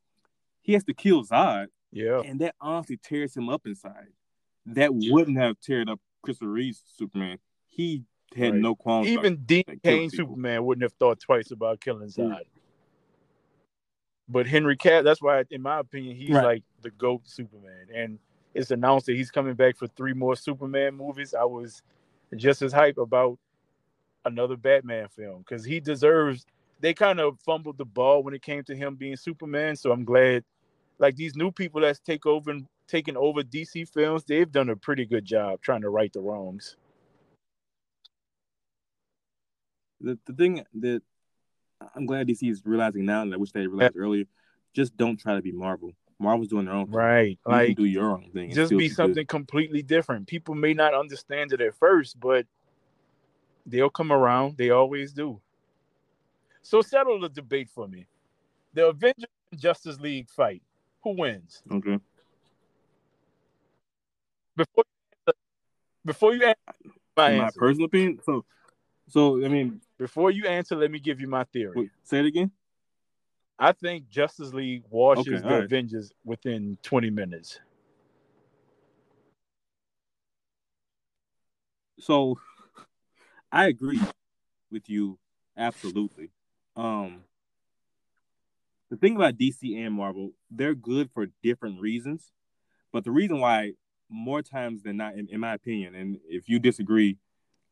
[0.63, 1.67] he has to kill Zod.
[1.93, 2.21] Yeah.
[2.25, 4.09] And that honestly tears him up inside.
[4.67, 7.39] That wouldn't have teared up Christopher Reeve's Superman.
[7.69, 8.05] He
[8.37, 8.61] had right.
[8.61, 9.09] no qualms.
[9.09, 12.31] Even Dean Cain Superman wouldn't have thought twice about killing Zod.
[12.31, 12.41] Mm.
[14.29, 16.45] But Henry Cavill, that's why, in my opinion, he's right.
[16.45, 17.87] like the GOAT Superman.
[17.95, 18.19] And
[18.55, 21.83] it's announced that he's coming back for three more Superman movies, I was
[22.35, 23.39] just as hype about
[24.25, 26.45] another Batman film because he deserves.
[26.81, 30.05] They kind of fumbled the ball when it came to him being Superman, so I'm
[30.05, 30.45] glad.
[30.99, 34.77] Like these new people that take over and taking over DC films, they've done a
[34.77, 36.77] pretty good job trying to right the wrongs.
[40.01, 41.03] The the thing that
[41.95, 44.25] I'm glad DC is realizing now, and I wish they realized earlier,
[44.75, 45.93] just don't try to be Marvel.
[46.19, 46.95] Marvel's doing their own thing.
[46.95, 47.39] Right.
[47.47, 48.53] You like do your own thing.
[48.53, 49.29] Just be something good.
[49.29, 50.27] completely different.
[50.27, 52.47] People may not understand it at first, but
[53.67, 54.57] they'll come around.
[54.57, 55.41] They always do.
[56.63, 58.07] So settle the debate for me.
[58.75, 60.63] The Avengers and Justice League fight.
[61.03, 61.63] Who wins?
[61.71, 61.99] Okay.
[64.57, 64.85] Before
[66.05, 68.21] before you answer my, my personal opinion.
[68.25, 68.45] So
[69.09, 71.73] so I mean before you answer, let me give you my theory.
[71.77, 72.51] Wait, say it again.
[73.59, 75.65] I think Justice League washes Okay, the alright.
[75.65, 77.59] Avengers within 20 minutes.
[81.99, 82.39] So
[83.53, 84.03] I agree
[84.71, 85.19] with you
[85.57, 86.31] absolutely.
[86.77, 87.25] Um
[88.89, 92.31] the thing about DC and Marvel, they're good for different reasons.
[92.93, 93.73] But the reason why
[94.09, 97.17] more times than not, in, in my opinion, and if you disagree,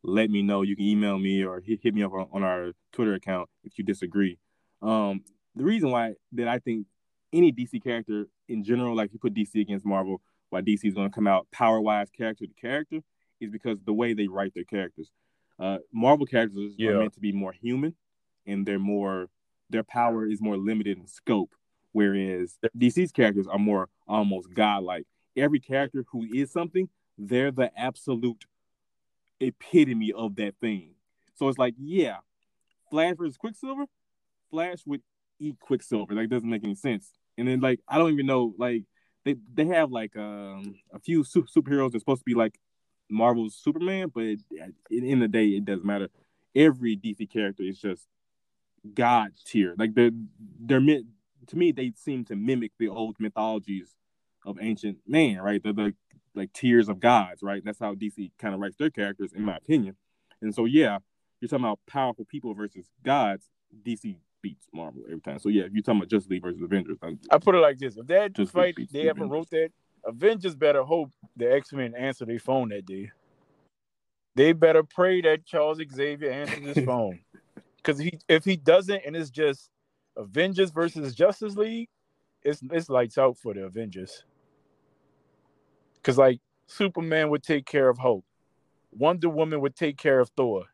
[0.03, 0.62] let me know.
[0.62, 3.78] You can email me or hit, hit me up on, on our Twitter account if
[3.78, 4.39] you disagree.
[4.82, 5.22] Um,
[5.55, 6.87] the reason why that I think
[7.32, 10.20] any DC character in general, like you put DC against Marvel,
[10.51, 13.01] why DC is going to come out power wise, character to character,
[13.41, 15.11] is because the way they write their characters.
[15.59, 16.91] Uh, Marvel characters Yeah.
[16.91, 17.95] are meant to be more human,
[18.47, 19.28] and they're more
[19.70, 21.55] their power is more limited in scope,
[21.93, 25.07] whereas DC's characters are more almost godlike.
[25.37, 28.45] Every character who is something, they're the absolute
[29.41, 30.91] epitome of that thing.
[31.35, 32.18] So it's like, yeah,
[32.91, 33.87] Flash versus Quicksilver,
[34.51, 35.03] Flash would
[35.39, 36.14] eat Quicksilver.
[36.14, 37.12] Like doesn't make any sense.
[37.37, 38.85] And then like I don't even know like
[39.24, 42.59] they they have like um a few su- superheroes that's supposed to be like
[43.11, 44.41] Marvel's Superman, but it,
[44.91, 46.09] the the day, it doesn't matter.
[46.55, 48.07] Every DC character is just
[48.95, 49.74] god tier.
[49.76, 50.12] Like they're
[50.61, 51.07] they're meant
[51.49, 51.72] to me.
[51.72, 53.95] They seem to mimic the old mythologies
[54.45, 55.62] of ancient man, right?
[55.62, 55.95] They're the
[56.34, 57.62] like tiers of gods, right?
[57.64, 59.97] That's how DC kind of writes their characters, in my opinion.
[60.42, 60.99] And so, yeah,
[61.40, 63.49] you're talking about powerful people versus gods.
[63.84, 65.38] DC beats Marvel every time.
[65.38, 67.78] So, yeah, if you're talking about Justice League versus Avengers, I, I put it like
[67.78, 69.70] this: if that Just fight they the ever wrote that,
[70.05, 73.11] Avengers better hope the X Men answer their phone that day.
[74.36, 77.20] They better pray that Charles Xavier answers his phone,
[77.76, 79.70] because he if he doesn't, and it's just
[80.16, 81.88] Avengers versus Justice League,
[82.42, 84.24] it's it's lights out for the Avengers.
[86.05, 88.24] Because like Superman would take care of Hulk,
[88.92, 90.64] Wonder Woman would take care of Thor.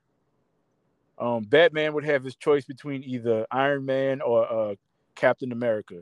[1.19, 4.75] Um, Batman would have his choice between either Iron Man or uh,
[5.15, 6.01] Captain America.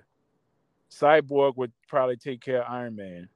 [0.90, 3.28] Cyborg would probably take care of Iron Man.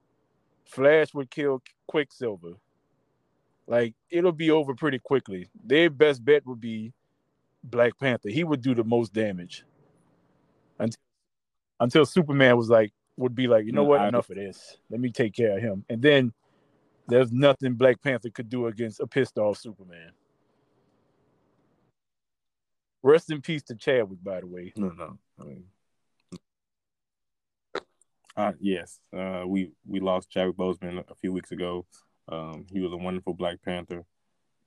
[0.64, 2.55] Flash would kill Quicksilver.
[3.66, 5.51] Like it'll be over pretty quickly.
[5.62, 6.95] Their best bet would be
[7.62, 8.30] Black Panther.
[8.30, 9.64] He would do the most damage.
[10.78, 11.01] Until,
[11.80, 14.79] until Superman was like, would be like, you know No, what, enough of this.
[14.91, 15.85] Let me take care of him.
[15.89, 16.33] And then
[17.09, 20.13] there's nothing Black Panther could do against a pissed off Superman.
[23.03, 24.73] Rest in peace to Chadwick, by the way.
[24.77, 25.19] no, no.
[25.41, 25.65] I mean,
[28.37, 31.85] uh, yes, uh, we we lost Chadwick Boseman a few weeks ago.
[32.29, 34.05] Um, he was a wonderful Black Panther.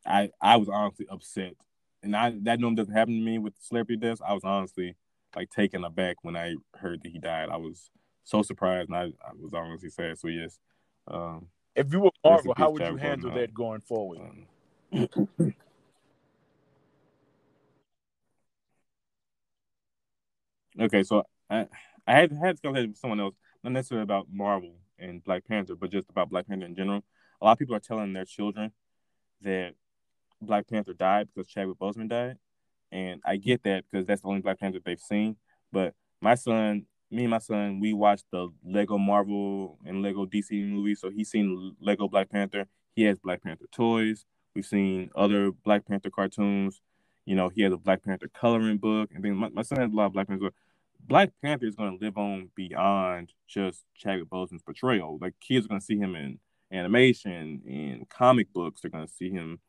[0.06, 1.54] I I was honestly upset,
[2.04, 4.22] and I that normally doesn't happen to me with celebrity deaths.
[4.26, 4.96] I was honestly
[5.36, 7.50] like taken aback when I heard that he died.
[7.50, 7.90] I was
[8.26, 10.18] so surprised, and I, I was honestly sad.
[10.20, 10.60] So yes,
[11.08, 14.20] um, If you were Marvel, how would you handle that going forward?
[14.92, 15.08] um,
[20.78, 21.68] Okay, so I
[22.06, 25.76] I had had this conversation with someone else, not necessarily about Marvel and Black Panther,
[25.76, 27.04] but just about Black Panther in general.
[27.42, 28.72] A lot of people are telling their children
[29.42, 29.76] that
[30.42, 32.38] Black Panther died because Chadwick Boseman died,
[32.92, 35.38] and I get that because that's the only Black Panther they've seen.
[35.72, 36.86] But my son,
[37.16, 41.30] me and my son, we watched the Lego Marvel and Lego DC movies, so he's
[41.30, 42.68] seen Lego Black Panther.
[42.96, 44.26] He has Black Panther toys.
[44.54, 46.82] We've seen other Black Panther cartoons.
[47.26, 49.92] You know, he has a Black Panther coloring book, and then my, my son has
[49.92, 50.52] a lot of Black Panther.
[51.08, 55.18] Black Panther is going to live on beyond just Chadwick Boseman's portrayal.
[55.22, 56.40] Like kids are going to see him in
[56.72, 58.82] animation, in comic books.
[58.82, 59.60] They're going to see him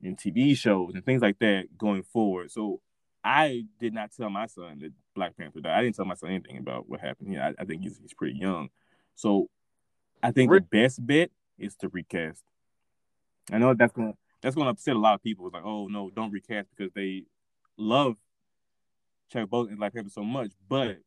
[0.00, 2.50] in TV shows and things like that going forward.
[2.50, 2.80] So
[3.24, 5.78] I did not tell my son that Black Panther died.
[5.78, 7.32] I didn't tell my son anything about what happened.
[7.32, 8.68] Yeah, I, I think he's he's pretty young.
[9.14, 9.48] So
[10.22, 12.42] I think the best bet is to recast.
[13.52, 15.46] I know that's gonna that's gonna upset a lot of people.
[15.46, 17.24] It's like, oh no, don't recast because they
[17.76, 18.16] love
[19.30, 20.52] Chadwick Boseman and Black Panther so much.
[20.68, 20.98] But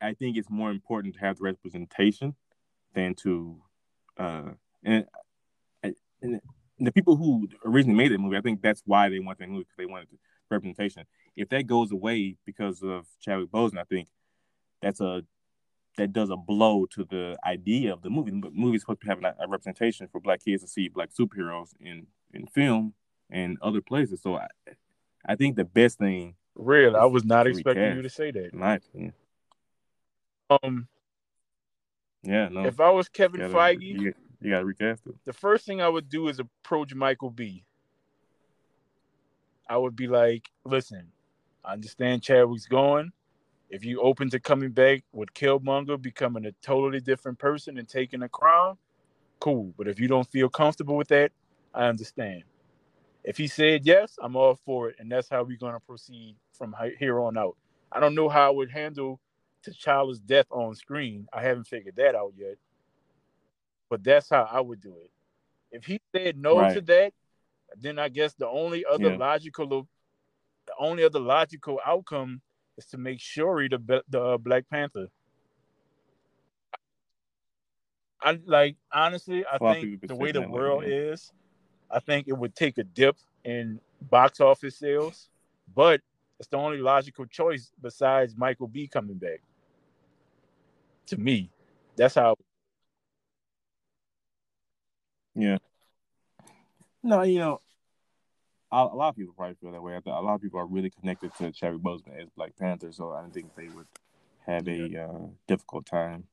[0.00, 2.34] I think it's more important to have the representation
[2.94, 3.62] than to
[4.16, 4.50] uh
[4.84, 5.06] and,
[6.22, 6.40] and
[6.78, 9.64] the people who originally made that movie, I think that's why they want that movie
[9.64, 10.08] because they wanted
[10.50, 11.04] representation.
[11.36, 14.08] If that goes away because of Chadwick Boseman, I think
[14.80, 15.22] that's a
[15.96, 18.30] that does a blow to the idea of the movie.
[18.30, 21.70] But movie's supposed to have a, a representation for black kids to see black superheroes
[21.80, 22.94] in in film
[23.30, 24.22] and other places.
[24.22, 24.46] So I
[25.26, 28.52] I think the best thing, Real, I was not expecting you to say that.
[28.52, 29.12] in my opinion,
[30.50, 30.88] Um,
[32.22, 35.14] yeah, no, if I was Kevin you gotta, Feige, you, you gotta recast it.
[35.24, 37.64] the first thing I would do is approach Michael B.
[39.68, 41.12] I would be like, listen,
[41.64, 43.12] I understand Chadwick's going.
[43.70, 48.22] If you open to coming back with Killmonger becoming a totally different person and taking
[48.22, 48.78] a crown,
[49.40, 49.74] cool.
[49.76, 51.32] But if you don't feel comfortable with that,
[51.74, 52.44] I understand.
[53.24, 56.74] If he said yes, I'm all for it, and that's how we're gonna proceed from
[56.98, 57.56] here on out.
[57.92, 59.20] I don't know how I would handle
[59.62, 61.28] T'Challa's death on screen.
[61.32, 62.56] I haven't figured that out yet.
[63.90, 65.10] But that's how I would do it.
[65.72, 66.74] If he said no Right.
[66.74, 67.12] to that,
[67.76, 69.16] then I guess the only other Yeah.
[69.16, 69.66] logical
[70.66, 72.42] the only other logical outcome
[72.76, 75.08] is to make Shuri the the uh, Black Panther.
[78.20, 81.32] I like honestly, I think the way the world is,
[81.90, 85.28] I think it would take a dip in box office sales,
[85.74, 86.00] but
[86.38, 89.40] it's the only logical choice besides Michael B coming back.
[91.06, 91.50] To me,
[91.96, 92.36] that's how.
[95.34, 95.58] Yeah.
[97.02, 97.60] No, you know,
[98.70, 99.94] a, a lot of people probably feel that way.
[99.94, 103.12] I a lot of people are really connected to Chadwick Boseman as Black Panther, so
[103.12, 103.86] I don't think they would
[104.46, 106.24] have a uh, difficult time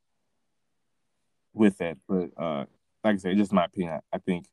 [1.54, 1.98] with that.
[2.08, 2.66] But uh,
[3.04, 4.00] like I said, just my opinion.
[4.12, 4.46] I, I think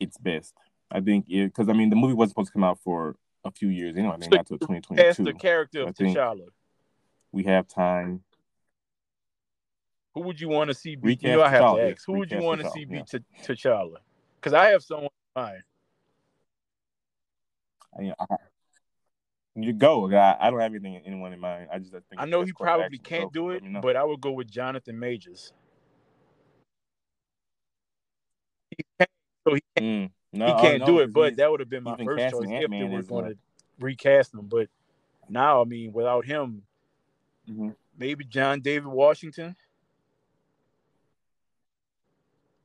[0.00, 0.54] it's best.
[0.90, 3.68] I think because I mean the movie wasn't supposed to come out for a few
[3.68, 4.14] years anyway.
[4.14, 6.48] I think not till twenty twenty Cast the character of T'Challa.
[7.32, 8.22] We have time.
[10.14, 10.94] Who would you want to see?
[10.94, 12.06] Be, you know, I have to ask.
[12.06, 13.18] Who would you want to see be yeah.
[13.42, 13.96] T'Challa?
[14.44, 15.62] Because I have someone in mind.
[17.98, 18.36] I, I,
[19.54, 20.12] you go.
[20.12, 21.68] I, I don't have anything anyone in mind.
[21.72, 24.50] I just think I know he probably can't do it, but I would go with
[24.50, 25.54] Jonathan Majors.
[28.76, 29.10] He can't,
[29.48, 31.12] so he can't, Mm, no, he oh, can't no, do it.
[31.14, 33.36] but that would have been my first choice if they were going to
[33.80, 34.42] recast him.
[34.42, 34.68] But
[35.26, 36.64] now, I mean, without him,
[37.48, 37.74] Mhm.
[37.96, 39.56] maybe John David Washington.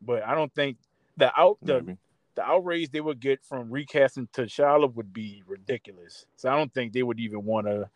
[0.01, 0.77] But I don't think
[1.19, 1.97] the out the maybe.
[2.35, 6.25] the outrage they would get from recasting T'Challa would be ridiculous.
[6.35, 7.89] So I don't think they would even want to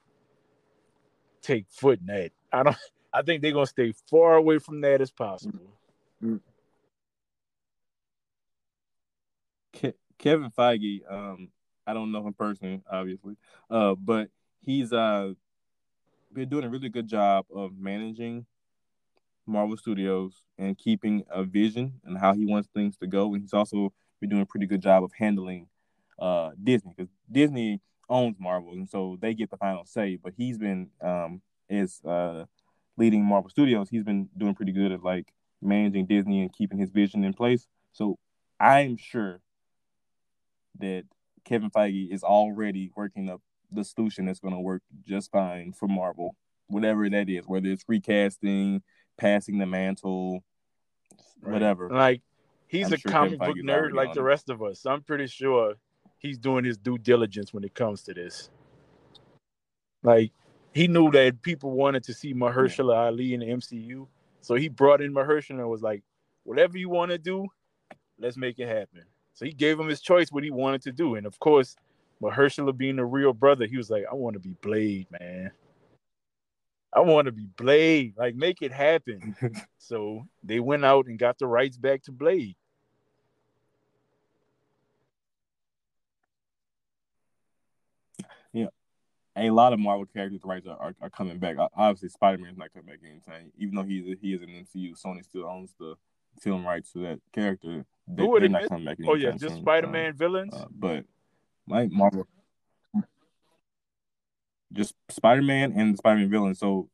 [1.41, 2.31] take foot in that.
[2.51, 2.77] I don't.
[3.13, 5.59] I think they're gonna stay far away from that as possible.
[9.71, 11.49] Ke- Kevin Feige, um,
[11.85, 13.35] I don't know him personally, obviously,
[13.69, 14.29] uh, but
[14.61, 15.33] he's uh
[16.33, 18.45] been doing a really good job of managing
[19.45, 23.33] Marvel Studios and keeping a vision and how he wants things to go.
[23.33, 25.67] And he's also been doing a pretty good job of handling
[26.19, 30.17] uh Disney because Disney owns Marvel and so they get the final say.
[30.21, 32.45] But he's been um as uh
[32.97, 36.91] leading Marvel Studios, he's been doing pretty good at like managing Disney and keeping his
[36.91, 37.67] vision in place.
[37.91, 38.17] So
[38.59, 39.41] I'm sure
[40.79, 41.03] that
[41.45, 43.41] Kevin Feige is already working up
[43.71, 46.35] the solution that's going to work just fine for Marvel,
[46.67, 48.81] whatever that is, whether it's recasting,
[49.17, 50.43] passing the mantle,
[51.41, 51.53] Right.
[51.53, 51.89] whatever.
[51.89, 52.21] Like
[52.67, 54.23] he's I'm a sure comic book nerd like the it.
[54.23, 54.81] rest of us.
[54.81, 55.75] So I'm pretty sure
[56.17, 58.49] he's doing his due diligence when it comes to this.
[60.01, 60.31] Like
[60.73, 64.07] he knew that people wanted to see Mahershala Ali in the MCU,
[64.41, 66.03] so he brought in Mahershala and was like,
[66.43, 67.47] "Whatever you want to do,
[68.17, 69.03] let's make it happen."
[69.33, 71.75] So he gave him his choice what he wanted to do, and of course,
[72.21, 75.51] Mahershala being a real brother, he was like, "I want to be Blade, man.
[76.95, 78.13] I want to be Blade.
[78.17, 79.35] Like, make it happen."
[79.77, 82.55] So they went out and got the rights back to Blade.
[88.53, 88.67] Yeah,
[89.35, 91.57] a lot of Marvel characters' rights are, are, are coming back.
[91.75, 93.51] Obviously, Spider Man's not coming back anytime.
[93.57, 95.95] Even though he's he is in MCU, Sony still owns the
[96.39, 97.85] film rights to that character.
[98.07, 98.97] They, Who would they're it not coming back.
[99.07, 99.57] Oh yeah, just.
[99.57, 100.53] Spider Man villains.
[100.53, 101.05] Um, uh, but
[101.67, 102.27] like Marvel,
[104.73, 106.55] just Spider Man and the Spider Man villain.
[106.55, 106.89] So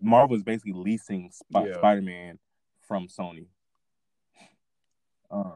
[0.00, 1.74] Marvel is basically leasing Sp- Yeah.
[1.74, 2.38] Spider Man
[2.86, 3.46] from Sony.
[5.30, 5.52] Um.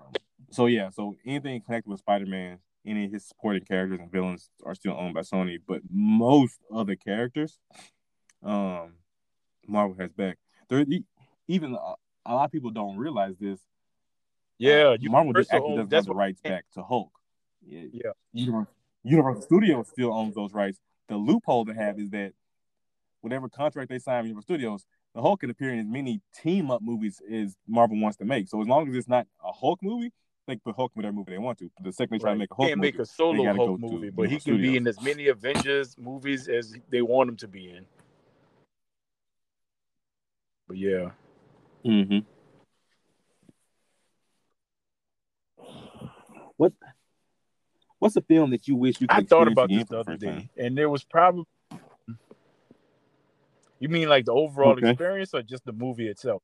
[0.50, 0.90] So yeah.
[0.90, 4.94] So anything connected with Spider Man, any of his supporting characters and villains are still
[4.98, 7.58] owned by Sony, but most other characters,
[8.42, 8.94] um,
[9.66, 10.38] Marvel has back.
[10.68, 10.84] There,
[11.48, 11.94] even a,
[12.24, 13.60] a lot of people don't realize this.
[14.58, 17.10] yeah, Uh, you Marvel just actually doesn't have the rights back to Hulk.
[17.66, 18.10] Yeah, Yeah.
[18.32, 20.80] Universal, Universal Studios still owns those rights.
[21.08, 22.32] The loophole they have is that
[23.20, 26.70] whatever contract they sign with Universal Studios, the Hulk can appear in as many team
[26.70, 28.48] up movies as Marvel wants to make.
[28.48, 30.12] So as long as it's not a Hulk movie,
[30.46, 31.70] they can put Hulk in whatever movie they want to.
[31.76, 32.34] But the second they try Right.
[32.34, 34.52] to make a He Hulk can't movie, make a solo Hulk movie, but he Universal
[34.52, 37.86] can be in as many Avengers movies as they want him to be in.
[40.68, 41.10] But yeah,
[41.84, 42.18] Mm-hmm.
[46.56, 46.72] What
[48.06, 50.16] What's a film that you wish you could I thought about this the the other
[50.16, 50.50] day, time?
[50.56, 51.42] and there was probably.
[53.80, 54.90] You mean like the overall Okay.
[54.90, 56.40] experience, or just the movie itself?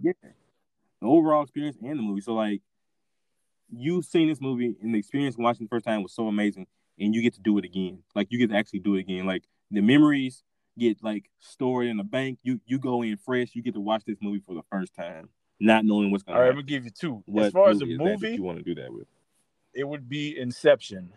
[0.00, 0.12] Yeah.
[0.22, 2.22] The overall experience and the movie.
[2.22, 2.62] So like
[3.70, 6.66] you've seen this movie and the experience watching the first time was so amazing
[6.98, 8.02] and you get to do it again.
[8.14, 9.26] Like you get to actually do it again.
[9.26, 10.42] Like the memories
[10.78, 12.38] get like stored in the bank.
[12.42, 15.28] You you go in fresh, you get to watch this movie for the first time,
[15.60, 16.66] not knowing what's gonna right, I'm happen.
[16.66, 17.22] gonna give you two.
[17.26, 19.06] What as far as a movie you want to do that with?
[19.74, 21.12] it would be Inception.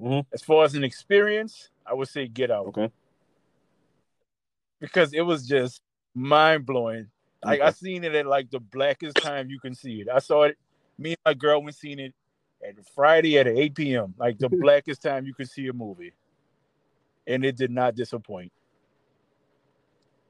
[0.00, 0.24] Mhm.
[0.32, 2.90] As far as an experience, I would say Get Out Okay.
[4.80, 5.82] because it was just
[6.14, 7.10] mind blowing.
[7.44, 10.08] Like I seen it at like the blackest time you can see it.
[10.08, 10.58] I saw it.
[10.98, 12.14] Me and my girl went seen it
[12.66, 14.14] at Friday at 8 p.m.
[14.18, 16.12] Like the blackest time you could see a movie,
[17.26, 18.52] and it did not disappoint.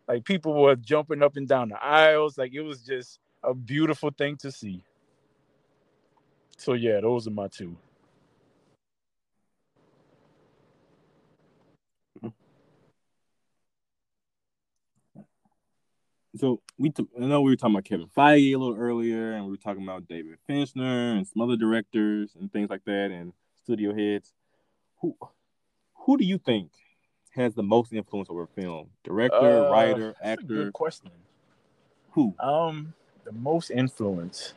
[0.09, 2.39] Like people were jumping up and down the aisles.
[2.39, 4.83] Like it was just a beautiful thing to see.
[6.57, 7.77] So yeah, those are my two.
[16.37, 19.45] So we, t- I know we were talking about Kevin Feige a little earlier, and
[19.45, 23.33] we were talking about David Fincher and some other directors and things like that, and
[23.63, 24.33] studio heads.
[25.01, 25.17] Who,
[25.95, 26.71] who do you think
[27.39, 28.91] has the most influence over a film?
[29.05, 30.45] Director, Uh, writer, actor?
[30.47, 31.11] Good question.
[32.13, 32.35] Who?
[32.39, 34.55] Um, the most influence.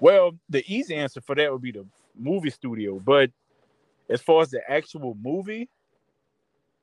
[0.00, 1.86] Well, the easy answer for that would be the
[2.18, 3.30] movie studio, but
[4.08, 5.68] as far as the actual movie,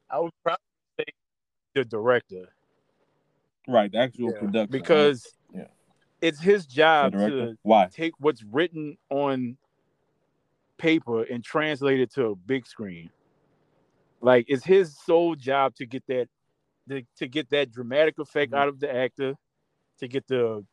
[0.09, 0.59] I would probably
[0.99, 1.05] say
[1.73, 2.49] the director
[3.67, 4.71] Right, the actual Yeah, production.
[4.71, 5.67] because Yeah.
[6.21, 7.87] it's his job to Why?
[7.87, 9.57] take what's written on
[10.77, 13.09] paper and translate it to a big screen.
[14.25, 16.27] Like it's his sole job to get that
[16.89, 18.57] to, to get that dramatic effect Mhm.
[18.57, 19.35] out of the actor,
[19.99, 20.65] to get the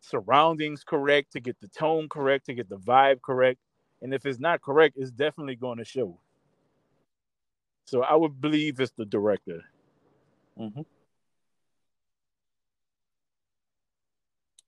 [0.00, 3.58] surroundings correct, to get the tone correct, to get the vibe correct.
[4.02, 6.20] And if it's not correct, it's definitely going to show.
[7.86, 9.64] So I would believe it's the director.
[10.56, 10.82] Mm-hmm.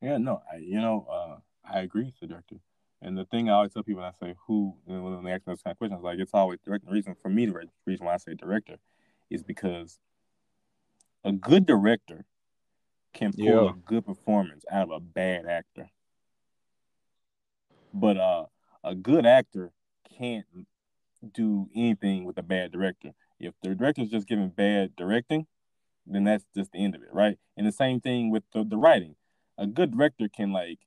[0.01, 2.57] Yeah, no, I, you know, uh, I agree with the director.
[3.01, 5.47] And the thing I always tell people when I say who, know, when they ask
[5.47, 6.87] me those kind of questions, like it's always director.
[6.87, 8.77] The reason for me, the reason why I say director
[9.31, 9.99] is because
[11.25, 12.25] a good director
[13.13, 13.71] can pull Yeah.
[13.71, 15.91] a good performance out of a bad actor.
[17.95, 18.47] But uh,
[18.85, 19.73] a good actor
[20.19, 20.47] can't
[21.33, 23.13] do anything with a bad director.
[23.41, 25.47] If the director is just giving bad directing,
[26.07, 27.39] then that's just the end of it, right?
[27.57, 29.15] And the same thing with the, the writing.
[29.57, 30.79] A good director can like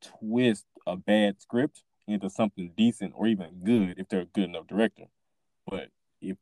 [0.00, 4.66] twist a bad script into something decent or even good if they're a good enough
[4.66, 5.04] director.
[5.66, 5.88] But
[6.20, 6.36] if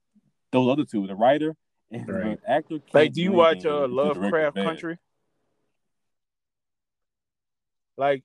[0.53, 1.57] those other two, the writer
[1.91, 2.41] and Right.
[2.43, 4.57] the actor, can't Like, do you watch uh, if the director's Lovecraft.
[4.57, 4.99] Country?
[7.97, 8.25] Like,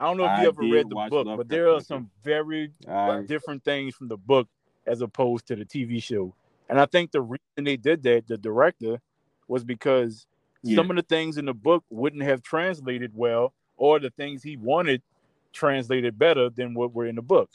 [0.00, 1.84] I don't know if I you ever read the watch book, but there are Country.
[1.84, 4.48] some very I, different things from the book
[4.86, 6.34] as opposed to the TV show.
[6.68, 9.00] And I think the reason they did that, the director,
[9.48, 10.26] was because
[10.62, 10.76] Yeah.
[10.76, 14.56] some of the things in the book wouldn't have translated well, or the things he
[14.56, 15.02] wanted
[15.56, 17.50] translated better than what were in the book.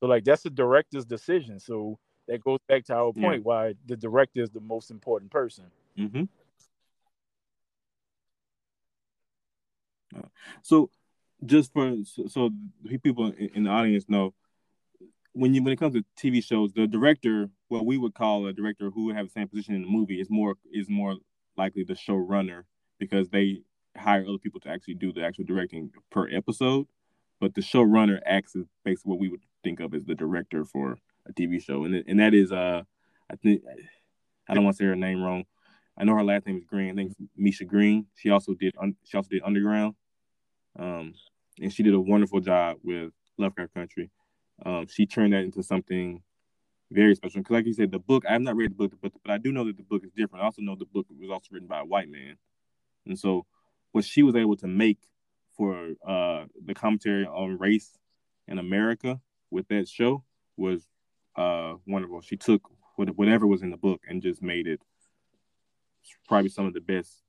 [0.00, 1.60] So, like, that's the director's decision.
[1.60, 1.98] So
[2.28, 3.22] that goes back to our Yeah.
[3.22, 5.64] point why the director is the most important person.
[5.96, 6.24] hmm
[10.62, 10.90] So,
[11.44, 12.50] just for so, so
[13.02, 14.32] people in, in the audience know,
[15.32, 18.52] when you when it comes to TV shows, the director, what we would call a
[18.54, 21.16] director who would have the same position in the movie, is more is more
[21.56, 22.62] likely the showrunner
[22.98, 23.62] because they
[23.98, 26.86] hire other people to actually do the actual directing per episode.
[27.40, 30.98] But the showrunner acts as basically what we would think of as the director for
[31.28, 32.82] a TV show, and and that is uh,
[33.30, 33.62] I think
[34.48, 35.44] I don't want to say her name wrong.
[35.98, 36.90] I know her last name is Green.
[36.90, 38.06] I think Misha Green.
[38.14, 38.74] She also did
[39.04, 39.94] she also did Underground,
[40.78, 41.14] um,
[41.60, 44.10] and she did a wonderful job with Lovecraft Country.
[44.64, 46.22] Um, she turned that into something
[46.90, 47.40] very special.
[47.40, 49.38] Because, like you said, the book I have not read the book, but but I
[49.38, 50.42] do know that the book is different.
[50.42, 52.36] I also know the book was also written by a white man,
[53.06, 53.46] and so
[53.92, 54.98] what she was able to make
[55.56, 57.98] for uh, the commentary on race
[58.48, 59.20] in America
[59.50, 60.22] with that show
[60.56, 60.86] was
[61.36, 62.20] uh, wonderful.
[62.20, 62.62] She took
[62.96, 64.80] whatever was in the book and just made it
[66.28, 67.22] probably some of the best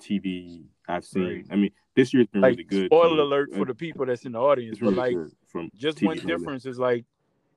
[0.00, 1.22] TV I've seen.
[1.24, 1.46] Right.
[1.50, 2.86] I mean, this year's been Like, really good.
[2.86, 3.22] spoiler too.
[3.22, 5.16] alert for Uh, the people that's in the audience, it's but like,
[5.46, 6.26] from just TV one really.
[6.26, 7.04] difference is like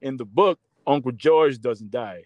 [0.01, 2.23] in the book, Uncle George doesn't die.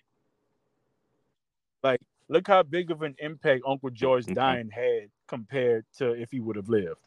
[1.82, 4.34] Like, look how big of an impact Uncle George Okay.
[4.34, 7.00] dying had compared to if he would have lived.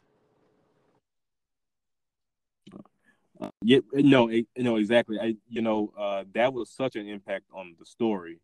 [3.41, 5.19] Uh, yeah, no, it, no, exactly.
[5.19, 8.39] I, you know, uh, that was such an impact on the story.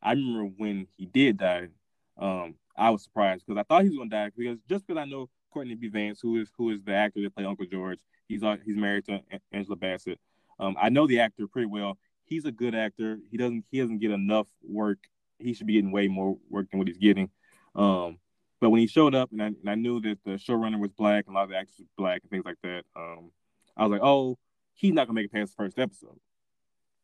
[0.00, 1.68] I remember when he did die,
[2.16, 5.06] um, I was surprised because I thought he was gonna die because just because I
[5.06, 5.88] know Courtney B.
[5.88, 7.98] Vance, who is who is the actor that played Uncle George,
[8.28, 10.20] he's he's married to Angela Bassett.
[10.60, 11.98] Um, I know the actor pretty well.
[12.24, 13.18] He's a good actor.
[13.30, 14.98] He doesn't he doesn't get enough work.
[15.40, 17.30] He should be getting way more work than what he's getting.
[17.74, 18.18] Um,
[18.60, 21.26] but when he showed up, and I, and I knew that the showrunner was black,
[21.26, 22.84] and a lot of the actors were black, and things like that.
[22.96, 23.30] Um,
[23.76, 24.38] I was like, oh,
[24.74, 26.18] he's not gonna make it past the first episode.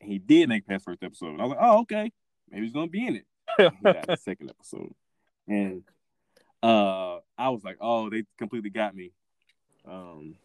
[0.00, 1.30] And he did make it past the first episode.
[1.30, 2.12] And I was like, oh, okay,
[2.50, 3.26] maybe he's gonna be in it.
[3.58, 4.94] And he died the second episode,
[5.46, 5.82] and
[6.62, 9.12] uh, I was like, oh, they completely got me.
[9.86, 10.36] Um,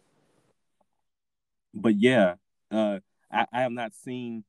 [1.72, 2.34] but yeah,
[2.70, 2.98] uh,
[3.32, 4.44] I, I have not seen,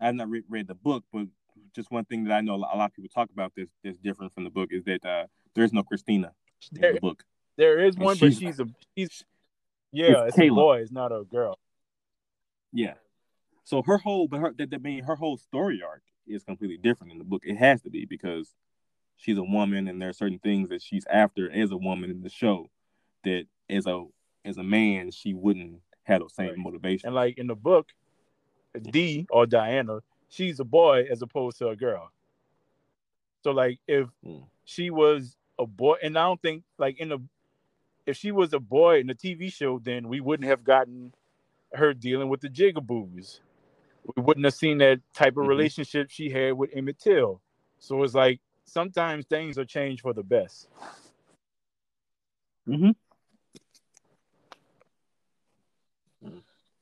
[0.00, 1.26] I have not re- read the book, but
[1.74, 4.34] just one thing that I know a lot of people talk about this that's different
[4.34, 5.26] from the book is that uh,
[5.56, 6.32] there is no Christina
[6.70, 7.24] There- in the book.
[7.56, 9.24] There is And one, but she's- she's a she's
[9.92, 11.58] yeah, It's it's, a boy, it's not a girl.
[12.72, 12.94] Yeah.
[13.64, 17.12] So her whole, but her that, that mean her whole story arc is completely different
[17.12, 17.42] in the book.
[17.44, 18.54] It has to be because
[19.16, 22.22] she's a woman, and there are certain things that she's after as a woman in
[22.22, 22.70] the show
[23.24, 24.04] that as a
[24.44, 26.58] as a man she wouldn't have those same Right.
[26.58, 27.04] motivations.
[27.04, 27.88] And like in the book,
[28.80, 32.12] D or Diana, she's a boy as opposed to a girl.
[33.42, 34.46] So like if Mm.
[34.64, 37.18] she was a boy, and I don't think like in the
[38.06, 41.12] if she was a boy in the TV show, then we wouldn't have gotten
[41.72, 43.40] her dealing with the jigaboos.
[44.16, 45.48] We wouldn't have seen that type of Mhm.
[45.48, 47.40] relationship she had with Emmett Till.
[47.78, 50.68] So it's like sometimes things are changed for the best.
[52.68, 52.90] Mm-hmm.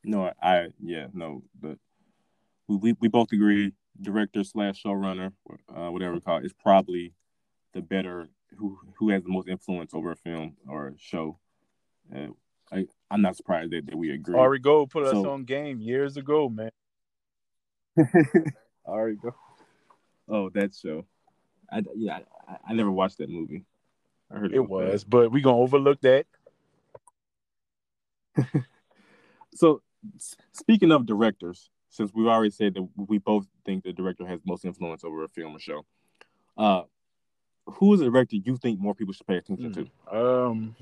[0.05, 1.79] No, I, I yeah, no, but
[2.69, 5.33] we, we both agree director slash showrunner,
[5.75, 7.15] uh, whatever we call it, is probably
[7.73, 11.39] the better who who has the most influence over a film or a show.
[12.15, 12.29] Uh,
[12.73, 14.39] I I'm not surprised that, that we agree.
[14.39, 16.71] Ari Gold put us on game years ago, man.
[18.87, 19.35] Ari Gold.
[20.29, 21.05] oh, that show.
[21.71, 23.65] I yeah, I, I never watched that movie.
[24.31, 26.27] I heard It was, but we gonna overlook that.
[29.55, 29.83] So
[30.17, 34.41] s- speaking of directors, since we've already said that we both think the director has
[34.45, 35.87] most influence over a film or show,
[36.59, 36.83] uh,
[37.67, 40.17] who is a director you think more people should pay attention to?
[40.17, 40.77] Um,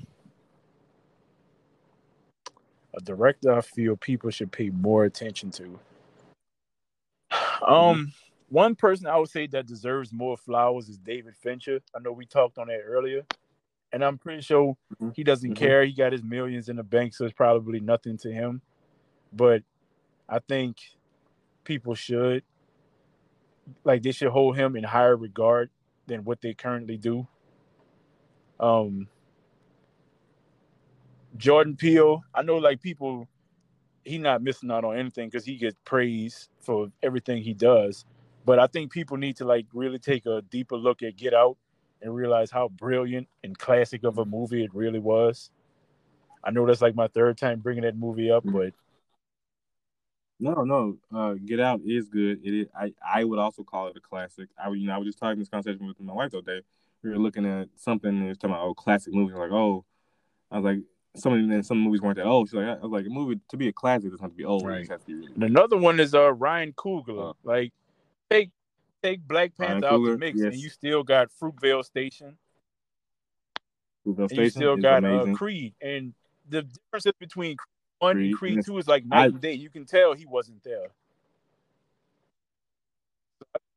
[2.93, 5.79] a director I feel people should pay more attention to.
[7.65, 8.11] Um,
[8.49, 11.79] one person I would say that deserves more flowers is David Fincher.
[11.95, 13.25] I know we talked on that earlier,
[13.91, 15.15] and I'm pretty sure Mhm.
[15.15, 15.57] he doesn't Mhm.
[15.57, 15.85] care.
[15.85, 18.61] He got his millions in the bank, so it's probably nothing to him.
[19.31, 19.63] But
[20.29, 20.77] I think
[21.63, 22.43] people should
[23.85, 25.69] like they should hold him in higher regard
[26.07, 27.27] than what they currently do.
[28.59, 29.07] Um
[31.37, 33.27] Jordan Peele, I know like people
[34.05, 38.05] he not missing out on anything because he gets praise for everything he does.
[38.45, 41.57] But I think people need to like really take a deeper look at Get Out
[42.01, 45.49] and realize how brilliant and classic of a movie it really was.
[46.43, 48.51] I know that's like my third time bringing that movie up, Mhm.
[48.51, 48.73] but
[50.43, 50.97] No, no.
[51.15, 52.41] Uh, Get Out is good.
[52.43, 54.49] It is, I I would also call it a classic.
[54.61, 56.59] I would- you know I was just talking this conversation with my wife the other
[56.59, 56.65] day.
[57.01, 59.37] We were looking at something and it was talking about oh classic movies.
[59.37, 59.85] Like oh,
[60.51, 60.79] I was like
[61.15, 62.49] some of them some movies weren't that old.
[62.49, 64.43] She's like I was like a movie to be a classic doesn't have to be
[64.43, 64.65] old.
[64.65, 64.87] Right.
[65.05, 67.29] be really another one is uh Ryan Coogler.
[67.29, 67.71] Uh, like
[68.29, 68.51] take
[69.01, 72.37] take Black Ryan Panther out the mix, and you still got Fruitvale Station,
[74.05, 75.33] Fruitvale and you still got uh.
[75.33, 75.73] Creed.
[75.81, 76.13] And
[76.49, 77.72] the differences between Creed
[78.03, 79.53] one Creed, Creed two is like night and day.
[79.53, 80.91] You can tell he wasn't there.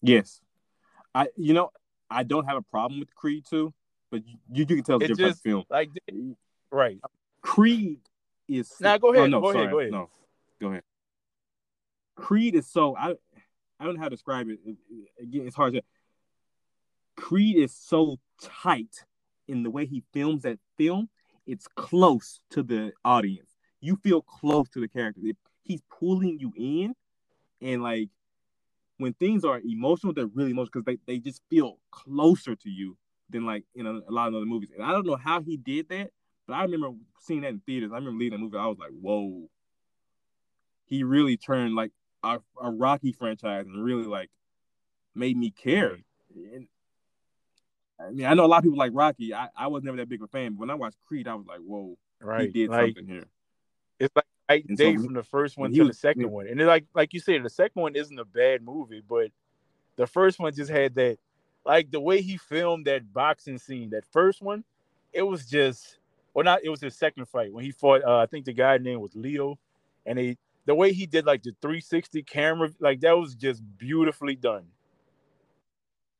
[0.02, 0.40] Yes,
[1.14, 1.70] I you know
[2.10, 3.72] I don't have a problem with Creed two,
[4.10, 5.64] but you you can tell it's a different just- film.
[5.70, 5.90] Like
[6.70, 6.98] right.
[7.40, 8.00] Creed
[8.48, 9.70] is Nah, go oh, ahead, Oh, no, go ahead, sorry.
[9.72, 9.92] go ahead.
[9.92, 10.10] No,
[10.60, 10.82] go ahead.
[12.16, 13.14] Creed is so I
[13.78, 14.58] I don't know how to describe it.
[14.64, 15.82] It- it- Again, it's hard to.
[17.16, 19.04] Creed is so tight
[19.48, 21.08] in the way he films that film.
[21.46, 23.55] It's close to the audience.
[23.80, 25.20] You feel close to the character.
[25.62, 26.94] He's pulling you in,
[27.60, 28.08] and like
[28.98, 32.96] when things are emotional, they're really emotional because they, they just feel closer to you
[33.30, 34.70] than like in a, a lot of other movies.
[34.74, 36.10] And I don't know how he did that,
[36.46, 37.90] but I remember seeing that in theaters.
[37.92, 38.56] I remember leaving the movie.
[38.56, 39.48] I was like, whoa.
[40.86, 41.90] He really turned like
[42.22, 44.30] a, a Rocky franchise and really like
[45.14, 45.98] made me care.
[46.34, 46.68] And,
[47.98, 49.34] I mean, I know a lot of people like Rocky.
[49.34, 51.34] I, I was never that big of a fan, but when I watched Creed, I
[51.34, 52.42] was like, whoa, Right.
[52.42, 53.26] he did like something here.
[53.98, 56.28] It's like night and day so- from the first one to was- the second yeah.
[56.28, 56.46] one.
[56.48, 59.30] And like like you said, the second one isn't a bad movie, but
[59.96, 61.18] the first one just had that
[61.64, 64.64] like the way he filmed that boxing scene, that first one,
[65.12, 65.98] it was just
[66.34, 68.78] well not it was his second fight when he fought uh, I think the guy
[68.78, 69.58] name was Leo
[70.04, 74.36] and he the way he did like the 360 camera like that was just beautifully
[74.36, 74.64] done.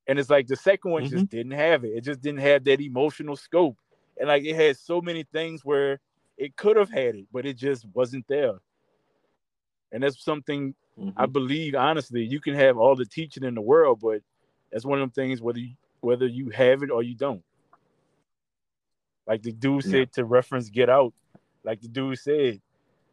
[0.08, 1.88] And it's like the second one just didn't have it.
[1.88, 3.76] It just didn't have that emotional scope.
[4.18, 5.98] And like it had so many things where
[6.36, 8.60] it could have had it, but it just wasn't there.
[9.92, 11.12] And that's something Mhm.
[11.16, 14.22] I believe honestly, you can have all the teaching in the world, but
[14.70, 17.44] that's one of them things whether you, whether you have it or you don't.
[19.26, 19.90] Like the dude Yeah.
[19.90, 21.12] said to reference Get Out,
[21.64, 22.60] like the dude said,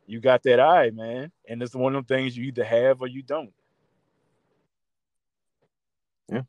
[0.06, 3.08] you got that eye, man, and it's one of them things you either have or
[3.08, 3.54] you don't.
[6.30, 6.44] Yeah.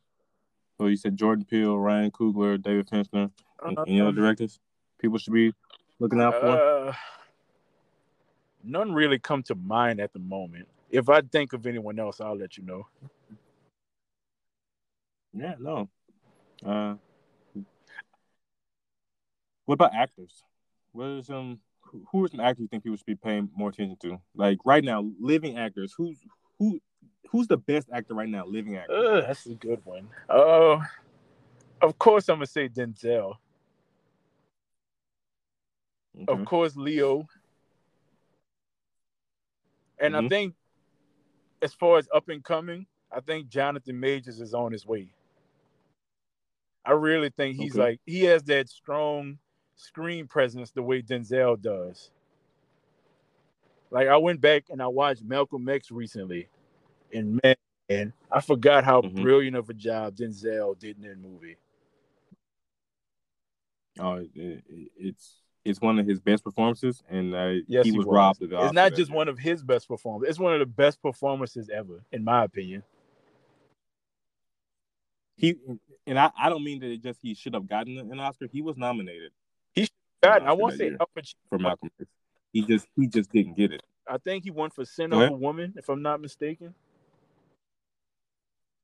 [0.79, 3.31] So you said Jordan Peele, Ryan Coogler, David Fincher,
[3.65, 4.61] and any other directors
[4.99, 5.53] people should be
[5.99, 6.47] looking out for?
[6.89, 6.95] Uh,
[8.63, 10.69] none really come to mind at the moment.
[10.91, 12.87] if I think of anyone else, I'll let you know.
[15.33, 15.89] Yeah, no.
[16.65, 16.95] Uh,
[19.65, 20.45] what about actors?
[20.93, 21.59] What is um
[22.11, 24.21] who- are some actors you think people should be paying more attention to?
[24.35, 25.93] Like right now, living actors.
[25.97, 26.19] Who's
[26.59, 26.81] who?
[27.31, 28.45] Who's the best actor right now?
[28.47, 28.95] Living actor.
[28.95, 30.09] Ugh, that's a good one.
[30.29, 30.79] Uh,
[31.81, 33.35] of course, I'm gonna say Denzel.
[36.29, 37.27] Of course, Leo.
[39.99, 40.29] And I Mhm.
[40.29, 40.55] think,
[41.63, 45.15] as far as up and coming, I think Jonathan Majors is on his way.
[46.85, 47.83] I really think he's Okay.
[47.83, 49.39] like he has that strong
[49.77, 52.11] screen presence the way Denzel does.
[53.91, 56.49] Like I went back and I watched Malcolm X recently,
[57.13, 57.57] and man,
[57.89, 59.15] and I forgot how Mhm.
[59.23, 61.57] brilliant of a job Denzel did in that movie.
[63.99, 67.97] Oh, it, it- it's it's one of his best performances, and uh, Yes, he, he
[67.97, 68.15] was, was.
[68.15, 70.67] robbed of the It's not just one of his best performances; it's one of the
[70.67, 72.83] best performances ever, in my opinion.
[75.37, 75.57] He
[76.07, 78.47] and I, I don't mean that it just he should have gotten an Oscar.
[78.51, 79.33] He was nominated
[80.25, 80.91] God, I won't say.
[80.99, 81.09] Al
[81.49, 82.09] for Malcolm X.
[82.53, 83.83] He just he just didn't get it.
[84.09, 86.75] I think he won for Scent of a Woman, if I'm not mistaken.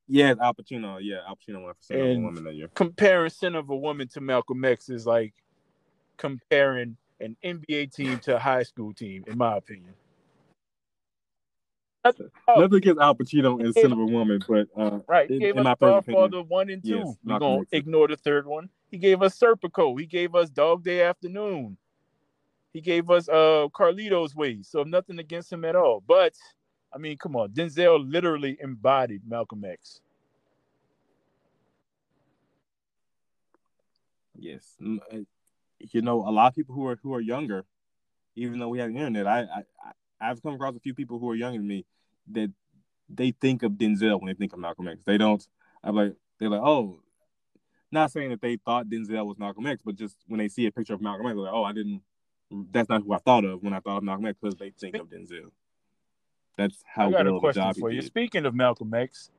[0.07, 0.99] Yeah, Al Pacino.
[1.01, 2.69] Yeah, Al Pacino won for Scent of a Woman that year.
[2.73, 5.33] Comparing Scent of a Woman to Malcolm X is like
[6.21, 9.93] comparing an NBA team to a high school team, in my opinion.
[12.03, 12.11] Oh.
[12.59, 15.27] Nothing against Al Pacino and Scent of a Woman, but uh, Right.
[15.27, 16.89] He In- gave in my us opinion, Godfather one and two.
[16.97, 18.69] yes, We're gonna X ignore the third one.
[18.89, 19.99] He gave us Serpico.
[19.99, 21.77] He gave us Dog Day Afternoon.
[22.73, 24.61] He gave us uh Carlito's Way.
[24.63, 26.01] So nothing against him at all.
[26.07, 26.33] But
[26.93, 30.01] I mean, come on, Denzel literally embodied Malcolm X.
[34.37, 34.75] yes,
[35.91, 37.65] you know, a lot of people who are who are younger,
[38.35, 41.29] even though we have the internet, I, I I've come across a few people who
[41.29, 41.85] are younger than me
[42.31, 42.51] that
[43.09, 45.03] they think of Denzel when they think of Malcolm X.
[45.03, 45.45] They don't.
[45.83, 46.99] I'm like they're like, oh,
[47.91, 50.71] not saying that they thought Denzel was Malcolm X, but just when they see a
[50.71, 52.01] picture of Malcolm X, they're like, oh, I didn't.
[52.71, 54.95] That's not who I thought of when I thought of Malcolm X because they think
[54.95, 55.51] of Denzel.
[56.57, 58.01] That's how I got a question job for you.
[58.01, 58.07] did.
[58.07, 59.31] Speaking of Malcolm X,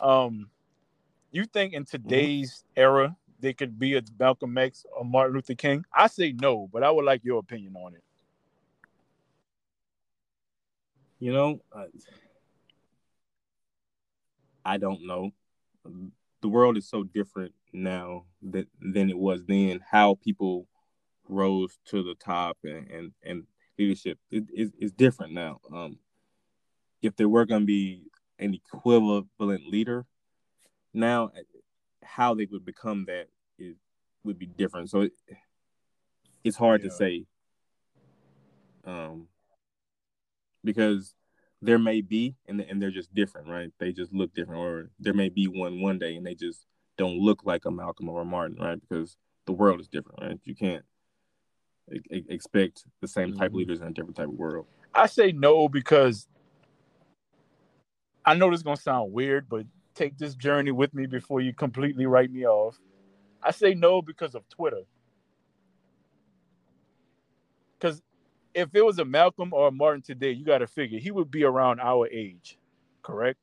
[0.00, 0.50] um,
[1.30, 1.78] you think Mm-hmm.
[1.78, 5.84] in today's era they could be a Malcolm X or Martin Luther King?
[5.94, 8.02] I say no, but I would like your opinion on it.
[11.20, 11.84] You know, uh,
[14.64, 15.30] I don't know.
[16.40, 19.80] The world is so different now that than it was then.
[19.88, 20.66] How people
[21.28, 23.44] rose to the top and and, and
[23.78, 25.60] leadership is it, is different now.
[25.72, 25.98] Um,
[27.02, 28.04] if there were going to be
[28.38, 30.06] an equivalent leader
[30.92, 31.30] now,
[32.02, 33.28] how they would become that
[33.58, 33.76] is
[34.24, 34.90] would be different.
[34.90, 35.12] So it,
[36.42, 36.88] it's hard Yeah.
[36.88, 37.26] to say.
[38.84, 39.28] Um,
[40.62, 41.14] because
[41.62, 43.70] there may be and and they're just different, right?
[43.78, 47.18] They just look different, or there may be one one day and they just don't
[47.18, 48.78] look like a Malcolm or a Martin, right?
[48.80, 50.40] Because the world is different, right?
[50.44, 50.84] You can't
[51.92, 53.56] e- expect the same type of Mhm.
[53.56, 54.66] leaders in a different type of world.
[54.94, 56.28] I say no because
[58.24, 61.52] I know this is gonna sound weird, but take this journey with me before you
[61.52, 62.78] completely write me off.
[63.44, 64.82] I say no because of Twitter.
[67.78, 68.02] Because
[68.54, 71.30] if it was a Malcolm or a Martin today, you got to figure he would
[71.30, 72.58] be around our age,
[73.02, 73.38] correct?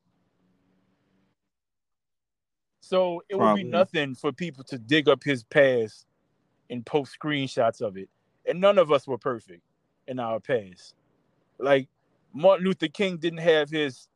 [2.80, 6.08] So it would be nothing for people to dig up his past
[6.70, 8.10] and post screenshots of it.
[8.46, 9.62] And none of us were perfect
[10.08, 10.96] in our past.
[11.60, 11.88] Like
[12.34, 14.08] Martin Luther King didn't have his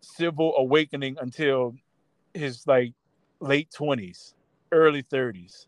[0.00, 1.76] civil awakening until
[2.34, 2.92] his like
[3.42, 4.34] late 20s,
[4.70, 5.66] early 30s.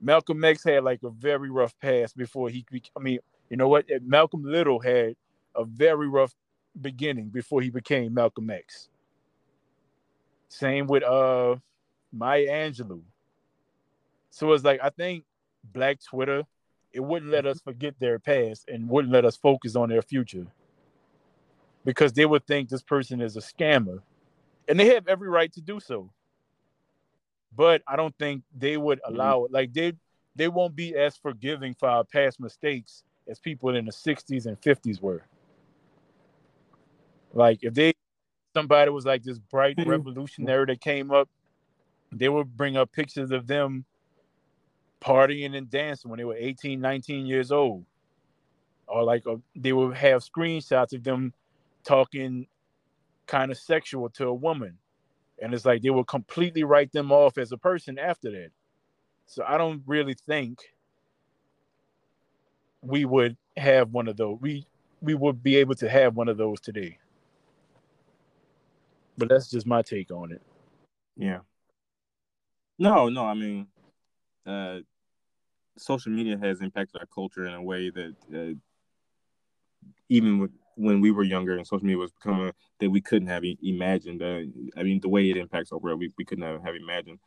[0.00, 2.64] Malcolm X had like a very rough past before he
[2.96, 3.18] I mean,
[3.50, 3.86] you know what?
[4.02, 5.16] Malcolm Little had
[5.56, 6.34] a very rough
[6.80, 8.88] beginning before he became Malcolm X.
[10.48, 11.56] Same with uh
[12.12, 13.02] Maya Angelou.
[14.30, 15.24] So it's like I think
[15.64, 16.44] Black Twitter,
[16.92, 20.46] it wouldn't let us forget their past and wouldn't let us focus on their future.
[21.84, 24.00] Because they would think this person is a scammer.
[24.68, 26.10] And they have every right to do so.
[27.54, 29.52] But I don't think they would allow it.
[29.52, 29.94] Like they
[30.36, 34.60] they won't be as forgiving for our past mistakes as people in the 60s and
[34.60, 35.22] 50s were.
[37.32, 37.94] Like if they
[38.54, 39.86] somebody was like this bright Mhm.
[39.86, 41.28] revolutionary that came up,
[42.12, 43.84] they would bring up pictures of them
[45.00, 47.84] partying and dancing when they were 18, 19 years old.
[48.86, 51.34] Or like uh, they would have screenshots of them
[51.84, 52.46] talking
[53.26, 54.78] kind of sexual to a woman.
[55.40, 58.50] And it's like they will completely write them off as a person after that.
[59.26, 60.58] So I don't really think
[62.82, 64.38] we would have one of those.
[64.40, 64.66] We
[65.00, 66.98] we would be able to have one of those today.
[69.16, 70.42] But that's just my take on it.
[71.16, 71.40] Yeah.
[72.78, 73.66] No, no, I mean,
[74.46, 74.78] uh,
[75.76, 78.54] social media has impacted our culture in a way that uh,
[80.08, 83.42] even with, when we were younger and social media was becoming that we couldn't have
[83.62, 84.22] imagined.
[84.22, 84.42] Uh,
[84.78, 87.18] I mean, the way it impacts our world, we, we couldn't have, have imagined.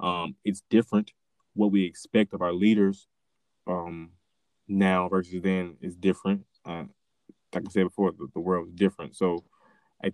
[0.00, 1.12] Um, it's different.
[1.54, 3.06] What we expect of our leaders
[3.66, 4.10] um,
[4.66, 6.44] now versus then is different.
[6.64, 6.84] Uh,
[7.54, 9.14] like I said before, the, the world is different.
[9.16, 9.44] So
[10.02, 10.12] I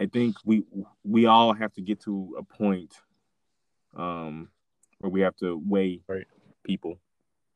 [0.00, 0.64] I think we
[1.04, 2.94] we all have to get to a point
[3.96, 4.48] um,
[4.98, 6.26] where we have to weigh right.
[6.64, 6.98] people.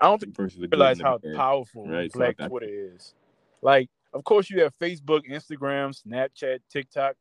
[0.01, 2.13] I don't think versus realize how powerful right?
[2.13, 3.15] Black so Twitter is.
[3.63, 7.15] Like, of course, you have Facebook, Instagram, Snapchat, TikTok,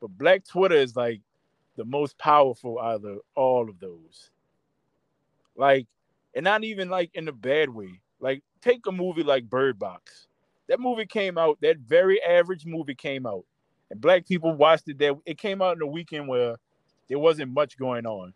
[0.00, 1.20] but Black Twitter is like
[1.76, 4.30] the most powerful out of all of those.
[5.56, 5.86] Like,
[6.34, 8.00] and not even like in a bad way.
[8.20, 10.28] Like, take a movie like Bird Box.
[10.68, 11.58] That movie came out.
[11.62, 13.44] That very average movie came out,
[13.90, 14.98] and black people watched it.
[14.98, 16.56] That it came out in a weekend where
[17.08, 18.34] there wasn't much going on.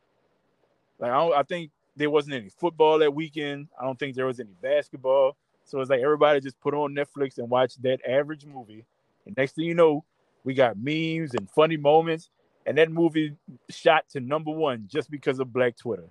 [0.99, 3.69] Like, I, I think there wasn't any football that weekend.
[3.79, 5.37] I don't think there was any basketball.
[5.71, 8.85] So it's like everybody just put on Netflix and watch that average movie.
[9.25, 10.05] And next thing you know,
[10.43, 12.29] we got memes and funny moments.
[12.66, 13.37] And that movie
[13.68, 16.09] shot to number one just because of Black Twitter.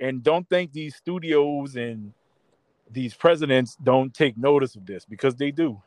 [0.00, 2.12] And don't think these studios and
[2.90, 5.82] these presidents don't take notice of this because they do.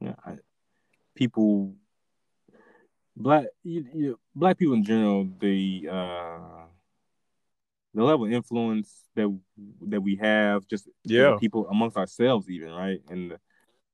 [0.00, 0.36] Yeah, I,
[1.14, 1.74] people,
[3.20, 6.38] black, you, you, black people in general, the uh,
[7.94, 9.38] the level of influence that
[9.82, 13.36] that we have, just yeah, people amongst ourselves, even right, and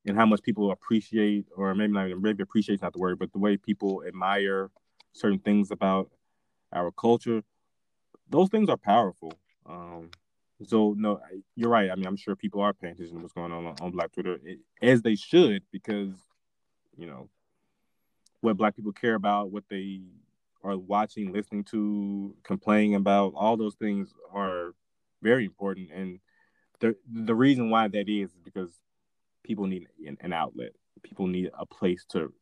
[0.06, 3.32] and how much people appreciate, or maybe not even maybe appreciate not the word, but
[3.32, 4.70] the way people admire
[5.12, 6.10] certain things about
[6.72, 7.42] our culture,
[8.28, 9.32] those things are powerful.
[9.66, 10.10] Um,
[10.64, 11.20] so no,
[11.54, 11.90] you're right.
[11.90, 14.38] I mean, I'm sure people are paying attention to what's going on on Black Twitter,
[14.80, 16.12] as they should, because
[16.96, 17.28] you know
[18.40, 20.00] what Black people care about, what they
[20.62, 23.32] are watching, listening to, complaining about.
[23.36, 24.74] All those things are
[25.22, 26.20] very important, and
[26.80, 28.70] the the reason why that is is because
[29.42, 30.72] people need an, an outlet.
[31.02, 32.32] People need a place to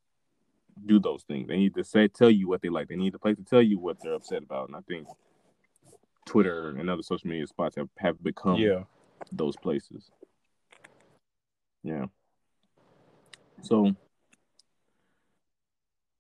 [0.86, 1.48] do those things.
[1.48, 2.88] They need to say tell you what they like.
[2.88, 4.68] They need a place to tell you what they're upset about.
[4.68, 5.06] And I think
[6.26, 8.84] Twitter and other social media spots have, have become yeah.
[9.30, 10.10] those places.
[11.82, 12.06] Yeah.
[13.62, 13.94] So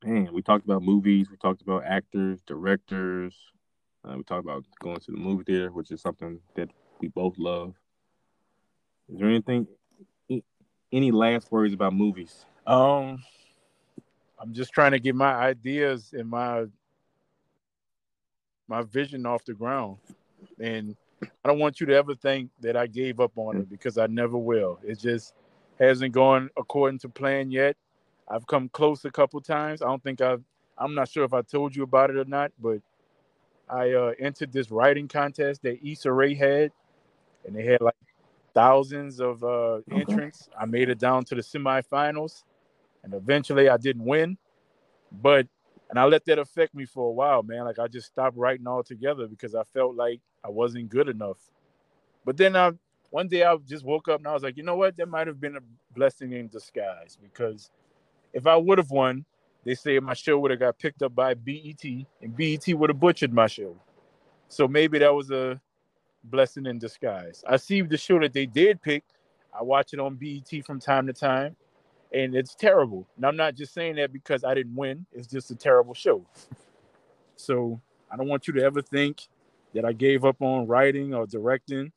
[0.04, 3.34] man, we talked about movies, we talked about actors, directors,
[4.04, 6.68] uh, we talked about going to the movie theater, which is something that
[7.00, 7.74] we both love.
[9.08, 9.66] Is there anything
[10.92, 12.46] any last words about movies?
[12.66, 13.22] Um
[14.38, 16.66] I'm just trying to get my ideas and my
[18.68, 19.98] my vision off the ground.
[20.58, 23.98] And I don't want you to ever think that I gave up on it because
[23.98, 24.78] I never will.
[24.82, 25.34] It just
[25.78, 27.76] hasn't gone according to plan yet.
[28.28, 29.82] I've come close a couple times.
[29.82, 30.42] I don't think I've
[30.76, 32.78] I'm not sure if I told you about it or not, but
[33.68, 36.72] I uh, entered this writing contest that Issa Rae had,
[37.46, 37.94] and they had like
[38.54, 40.00] thousands of uh, okay.
[40.00, 40.48] entrants.
[40.58, 42.42] I made it down to the semifinals,
[43.02, 44.36] and eventually I didn't win,
[45.12, 45.46] but
[45.90, 47.64] and I let that affect me for a while, man.
[47.64, 51.38] Like I just stopped writing altogether because I felt like I wasn't good enough.
[52.24, 52.72] But then I
[53.10, 54.96] one day I just woke up and I was like, you know what?
[54.96, 55.60] That might have been a
[55.94, 57.70] blessing in disguise because
[58.34, 59.24] if I would have won,
[59.64, 61.82] they say my show would have got picked up by BET
[62.20, 63.74] and BET would have butchered my show.
[64.48, 65.58] So maybe that was a
[66.24, 67.42] blessing in disguise.
[67.48, 69.04] I see the show that they did pick.
[69.58, 71.56] I watch it on BET from time to time
[72.12, 73.06] and it's terrible.
[73.16, 75.06] And I'm not just saying that because I didn't win.
[75.12, 76.26] It's just a terrible show.
[77.36, 77.80] So
[78.10, 79.26] I don't want you to ever think
[79.74, 81.90] that I gave up on writing or directing,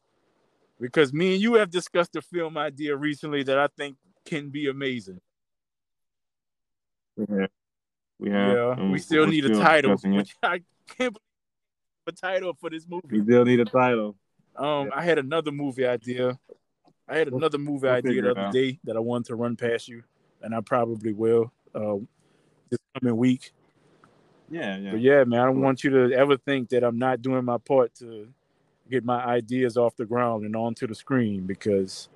[0.80, 4.68] because me and you have discussed a film idea recently that I think can be
[4.68, 5.22] amazing.
[7.18, 7.48] Yeah,
[8.19, 8.52] we have.
[8.52, 11.18] Yeah, mm, we still need still a title, which I can't believe
[12.07, 13.19] a title for this movie.
[13.19, 14.15] We still need a title.
[14.56, 14.89] Um, yeah.
[14.95, 16.38] I had another movie idea
[17.10, 19.88] I had another movie we'll idea the other day that I wanted to run past
[19.88, 20.03] you,
[20.41, 21.95] and I probably will uh,
[22.69, 23.52] this coming week.
[24.49, 24.91] Yeah, yeah.
[24.91, 27.57] But yeah, man, I don't want you to ever think that I'm not doing my
[27.57, 28.27] part to
[28.89, 32.10] get my ideas off the ground and onto the screen because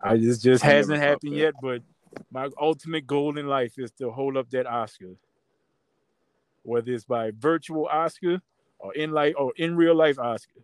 [0.00, 1.54] I just just I hasn't happened yet.
[1.60, 1.82] But
[2.30, 5.16] my ultimate goal in life is to hold up that Oscar,
[6.62, 8.40] whether it's by virtual Oscar
[8.78, 10.60] or in life or in real life Oscar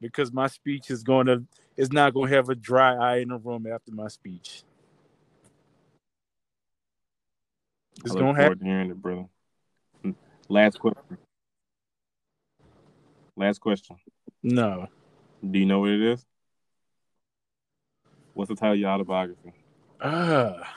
[0.00, 1.42] because my speech is going to
[1.76, 4.62] is not going to have a dry eye in the room after my speech.
[8.04, 8.58] It's going to happen.
[8.62, 9.24] Hearing it, brother.
[10.48, 11.18] Last question.
[13.34, 13.96] Last question.
[14.42, 14.88] No.
[15.50, 16.26] Do you know what it is?
[18.34, 19.53] What's the title of your autobiography?
[20.00, 20.74] Ah,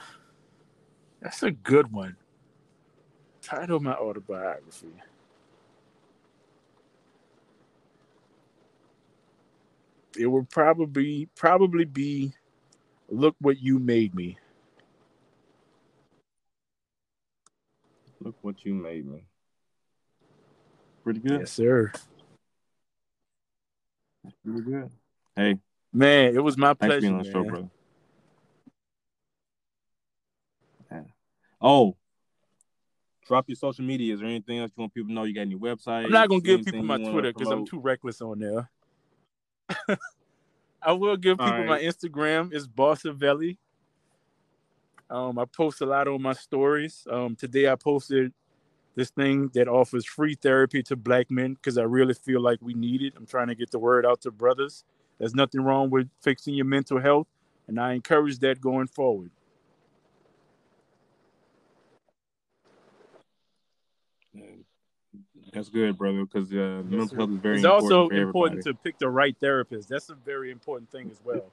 [1.20, 2.16] that's a good one.
[3.42, 4.92] Title of my autobiography.
[10.18, 12.32] It would probably probably be
[13.08, 14.38] "Look What You Made Me."
[18.20, 19.24] Look what you made me.
[21.04, 21.40] Pretty good.
[21.40, 21.92] Yes, sir.
[24.44, 24.90] Pretty good.
[25.36, 25.58] Hey,
[25.92, 27.00] Man, it was my thanks pleasure.
[27.00, 27.70] being on the show, brother.
[30.90, 31.02] Yeah.
[31.60, 31.96] Oh,
[33.26, 34.14] drop your social media.
[34.14, 35.24] Is there anything else you want people to know?
[35.24, 36.06] You got any website?
[36.06, 38.70] I'm not gonna give people my Twitter because I'm too reckless on there.
[40.82, 41.80] I will give people my.
[41.80, 42.52] Instagram.
[42.52, 43.58] It's Bossavelli.
[45.10, 47.06] Um, I post a lot on my stories.
[47.10, 48.32] Um, today I posted
[48.94, 52.74] this thing that offers free therapy to black men because I really feel like we
[52.74, 53.14] need it.
[53.16, 54.84] I'm trying to get the word out to brothers.
[55.18, 57.26] There's nothing wrong with fixing your mental health,
[57.66, 59.30] and I encourage that going forward.
[65.52, 68.74] That's good, brother, because uh, mental health is very it's important also for important to
[68.74, 69.88] pick the right therapist.
[69.88, 71.52] That's a very important thing as well.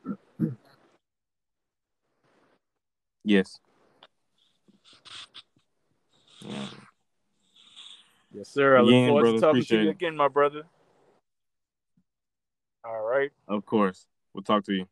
[3.23, 3.59] Yes.
[6.41, 6.67] Yeah.
[8.33, 8.77] Yes, sir.
[8.77, 9.91] I look Again, forward brother, to talking to you it.
[9.91, 10.63] again, my brother.
[12.83, 13.31] All right.
[13.47, 14.05] Of course.
[14.33, 14.87] We'll talk to you.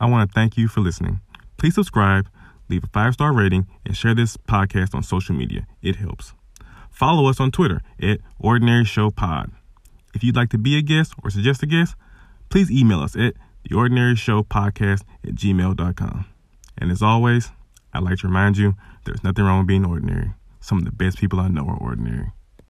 [0.00, 1.20] I want to thank you for listening.
[1.56, 2.28] Please subscribe,
[2.68, 5.66] leave a five star rating, and share this podcast on social media.
[5.80, 6.34] It helps.
[6.96, 9.52] Follow us on Twitter at Ordinary Show Pod.
[10.14, 11.94] If you'd like to be a guest or suggest a guest,
[12.48, 13.34] please email us at
[13.68, 16.24] the Ordinary Show Podcast at gmail.com.
[16.78, 17.50] And as always,
[17.92, 20.32] I'd like to remind you there's nothing wrong with being ordinary.
[20.60, 22.32] Some of the best people I know are ordinary.